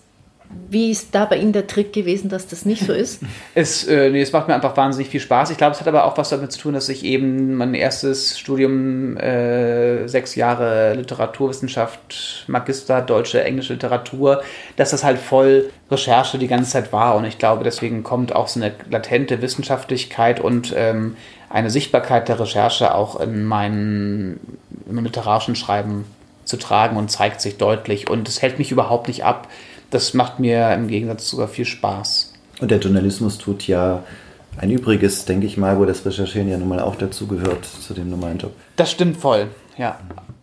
[0.70, 3.22] wie ist da bei Ihnen der Trick gewesen, dass das nicht so ist?
[3.56, 5.52] es, äh, nee, es macht mir einfach wahnsinnig viel Spaß.
[5.52, 8.38] Ich glaube, es hat aber auch was damit zu tun, dass ich eben mein erstes
[8.40, 14.44] Studium, äh, sechs Jahre Literaturwissenschaft, Magister, deutsche, englische Literatur,
[14.76, 17.16] dass das halt voll Recherche die ganze Zeit war.
[17.16, 21.16] Und ich glaube, deswegen kommt auch so eine latente Wissenschaftlichkeit und ähm,
[21.50, 24.40] eine Sichtbarkeit der Recherche auch in meinem,
[24.88, 26.06] in meinem literarischen Schreiben
[26.44, 28.10] zu tragen und zeigt sich deutlich.
[28.10, 29.48] Und es hält mich überhaupt nicht ab,
[29.90, 32.34] das macht mir im Gegensatz sogar viel Spaß.
[32.62, 34.04] Und der Journalismus tut ja
[34.58, 37.94] ein Übriges, denke ich mal, wo das Recherchieren ja nun mal auch dazu gehört, zu
[37.94, 38.54] dem normalen Job.
[38.76, 39.48] Das stimmt voll,
[39.78, 40.00] ja.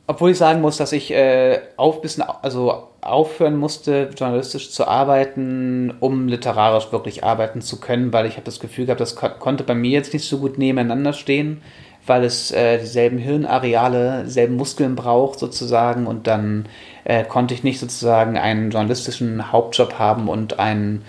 [0.06, 5.94] Obwohl ich sagen muss, dass ich äh, auf bisschen, also aufhören musste, journalistisch zu arbeiten,
[6.00, 9.64] um literarisch wirklich arbeiten zu können, weil ich habe das Gefühl gehabt, das ko konnte
[9.64, 11.62] bei mir jetzt nicht so gut nebeneinander stehen,
[12.06, 16.66] weil es äh, dieselben Hirnareale, dieselben Muskeln braucht sozusagen und dann
[17.04, 21.04] äh, konnte ich nicht sozusagen einen journalistischen Hauptjob haben und einen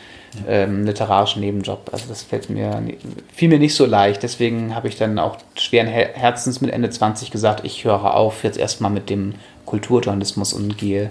[0.47, 1.89] ähm, literarischen Nebenjob.
[1.91, 2.81] Also das fällt mir,
[3.33, 4.23] fiel mir nicht so leicht.
[4.23, 8.57] Deswegen habe ich dann auch schweren Herzens mit Ende 20 gesagt, ich höre auf jetzt
[8.57, 11.09] erstmal mit dem Kulturjournalismus und gehe,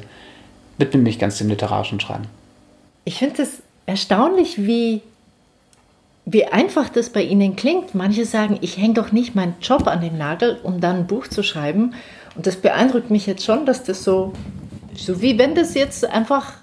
[0.78, 2.26] widme mich ganz dem literarischen Schreiben.
[3.04, 5.02] Ich finde es erstaunlich, wie,
[6.24, 7.94] wie einfach das bei Ihnen klingt.
[7.94, 11.26] Manche sagen, ich hänge doch nicht meinen Job an den Nagel, um dann ein Buch
[11.26, 11.94] zu schreiben.
[12.36, 14.32] Und das beeindruckt mich jetzt schon, dass das so
[14.94, 16.54] so wie wenn das jetzt einfach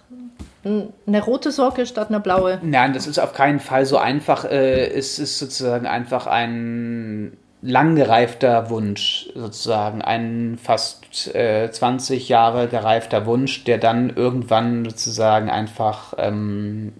[0.64, 2.60] eine rote Socke statt einer blaue.
[2.62, 4.44] Nein, das ist auf keinen Fall so einfach.
[4.46, 13.26] Äh, es ist sozusagen einfach ein langgereifter Wunsch, sozusagen ein fast äh, 20 Jahre gereifter
[13.26, 16.94] Wunsch, der dann irgendwann sozusagen einfach ähm,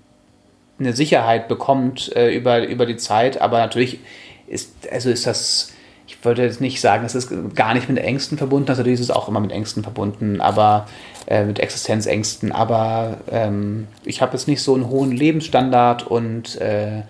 [0.80, 3.42] eine Sicherheit bekommt äh, über, über die Zeit.
[3.42, 4.00] Aber natürlich
[4.48, 5.74] ist, also ist das
[6.10, 9.10] ich wollte jetzt nicht sagen, es ist gar nicht mit Ängsten verbunden, also natürlich ist
[9.10, 10.88] es auch immer mit Ängsten verbunden, aber
[11.28, 17.04] äh, mit Existenzängsten, aber ähm, ich habe jetzt nicht so einen hohen Lebensstandard und äh,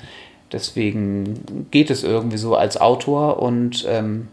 [0.51, 4.27] deswegen geht es irgendwie so als Autor und ähm,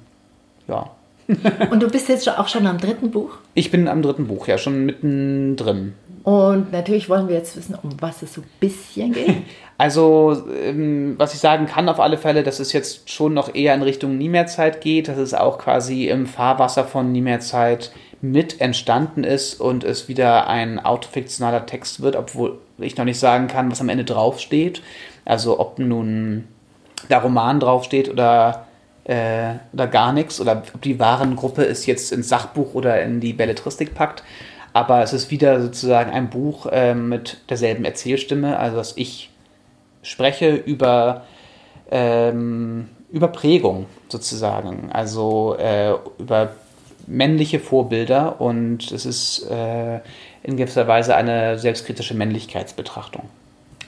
[0.67, 0.91] ja.
[1.71, 3.39] und du bist jetzt auch schon am dritten Buch?
[3.55, 5.95] Ich bin am dritten Buch, ja, schon mittendrin.
[6.27, 9.36] Und natürlich wollen wir jetzt wissen, um was es so ein bisschen geht.
[9.78, 13.74] Also, ähm, was ich sagen kann auf alle Fälle, dass es jetzt schon noch eher
[13.74, 17.40] in Richtung Nie mehr Zeit geht, dass es auch quasi im Fahrwasser von Nie mehr
[17.40, 17.93] Zeit
[18.23, 23.48] mit entstanden ist und es wieder ein autofiktionaler Text wird, obwohl ich noch nicht sagen
[23.48, 24.81] kann, was am Ende draufsteht.
[25.27, 26.48] Also ob nun
[27.11, 28.65] der Roman draufsteht oder,
[29.05, 33.35] äh, oder gar nichts oder ob die Warengruppe es jetzt ins Sachbuch oder in die
[33.35, 34.23] Belletristik packt.
[34.77, 39.31] Aber es ist wieder sozusagen ein Buch äh, mit derselben Erzählstimme, also dass ich
[40.03, 41.23] spreche über,
[41.90, 46.51] ähm, über Prägung sozusagen, also äh, über
[47.07, 50.01] männliche Vorbilder und es ist äh,
[50.43, 53.31] in gewisser Weise eine selbstkritische Männlichkeitsbetrachtung.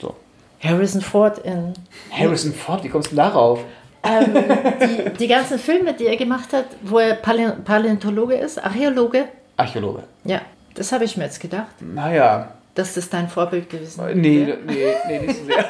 [0.01, 0.15] So.
[0.59, 1.73] Harrison Ford in.
[2.09, 3.63] Harrison Ford, wie kommst du darauf?
[4.03, 4.33] ähm,
[4.81, 9.25] die, die ganzen Filme, die er gemacht hat, wo er Paläontologe ist, Archäologe.
[9.55, 10.05] Archäologe.
[10.23, 10.41] Ja,
[10.75, 11.75] das habe ich mir jetzt gedacht.
[11.81, 14.15] Naja, dass das dein Vorbild gewesen ist?
[14.15, 15.65] Nee, nee, nee, nicht so sehr.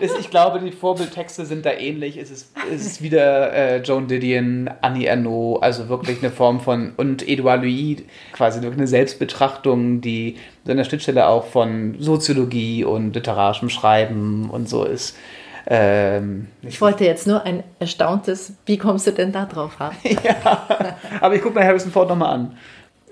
[0.00, 2.16] das, ich glaube, die Vorbildtexte sind da ähnlich.
[2.16, 6.92] Es ist, es ist wieder äh, Joan Didion, Annie Ernaux, also wirklich eine Form von,
[6.96, 8.02] und Edouard Louis,
[8.32, 14.48] quasi wirklich eine Selbstbetrachtung, die so an der Schnittstelle auch von Soziologie und literarischem Schreiben
[14.50, 15.16] und so ist.
[15.66, 19.96] Ähm, ich wollte jetzt nur ein erstauntes, wie kommst du denn da drauf haben?
[20.04, 20.86] ja,
[21.20, 22.56] aber ich gucke mir Harrison Ford nochmal an.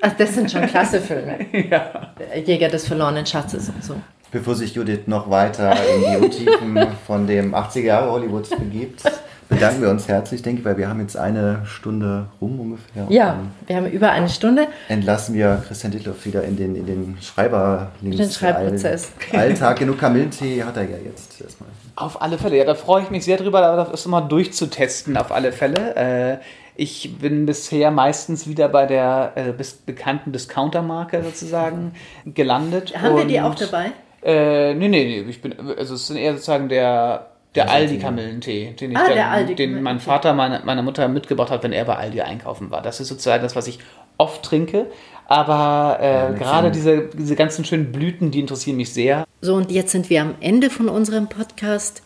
[0.01, 1.39] Ach, das sind schon klasse Filme.
[1.70, 2.12] ja.
[2.44, 3.94] Jäger des verlorenen Schatzes und so.
[4.32, 9.02] Bevor sich Judith noch weiter in die Untiefen von dem 80er Jahre Hollywood begibt,
[9.48, 13.06] bedanken wir uns herzlich, denke ich, weil wir haben jetzt eine Stunde rum ungefähr.
[13.09, 14.68] Ja, wir haben über eine Stunde.
[14.89, 19.10] Entlassen wir Christian Dittloff wieder in den, in den Schreiber den Schreibprozess.
[19.32, 19.81] Alltag.
[19.81, 21.68] Genug Kamillentee hat er ja jetzt erstmal.
[21.97, 25.51] Auf alle Fälle, ja, da freue ich mich sehr drüber, das immer durchzutesten, auf alle
[25.51, 25.97] Fälle.
[25.97, 26.39] Äh,
[26.81, 29.52] ich bin bisher meistens wieder bei der äh,
[29.85, 31.93] bekannten Discounter-Marke sozusagen
[32.24, 32.98] gelandet.
[32.98, 33.93] Haben wir die auch dabei?
[34.23, 35.28] Äh, nee, nee, nee.
[35.28, 39.82] Ich bin, also es ist eher sozusagen der, der Aldi-Kamillentee, den, ich ah, dann, den
[39.82, 42.81] mein Vater meiner meine Mutter mitgebracht hat, wenn er bei Aldi einkaufen war.
[42.81, 43.78] Das ist sozusagen das, was ich
[44.16, 44.86] oft trinke.
[45.27, 49.27] Aber äh, ja, gerade diese, diese ganzen schönen Blüten, die interessieren mich sehr.
[49.43, 52.02] So, und jetzt sind wir am Ende von unserem Podcast.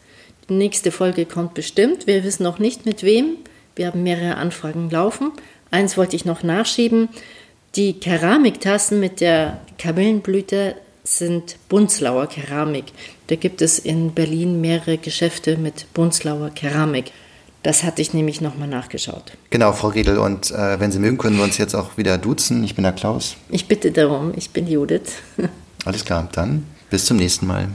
[0.48, 2.08] Die nächste Folge kommt bestimmt.
[2.08, 3.36] Wir wissen noch nicht mit wem.
[3.76, 5.32] Wir haben mehrere Anfragen laufen.
[5.70, 7.08] Eins wollte ich noch nachschieben.
[7.76, 12.86] Die Keramiktassen mit der Kamillenblüte sind Bunzlauer Keramik.
[13.26, 17.12] Da gibt es in Berlin mehrere Geschäfte mit Bunzlauer Keramik.
[17.64, 19.32] Das hatte ich nämlich nochmal nachgeschaut.
[19.50, 20.18] Genau, Frau Riedel.
[20.18, 22.62] Und äh, wenn Sie mögen, können wir uns jetzt auch wieder duzen.
[22.62, 23.36] Ich bin der Klaus.
[23.48, 24.32] Ich bitte darum.
[24.36, 25.12] Ich bin Judith.
[25.84, 26.28] Alles klar.
[26.32, 27.68] Dann bis zum nächsten Mal.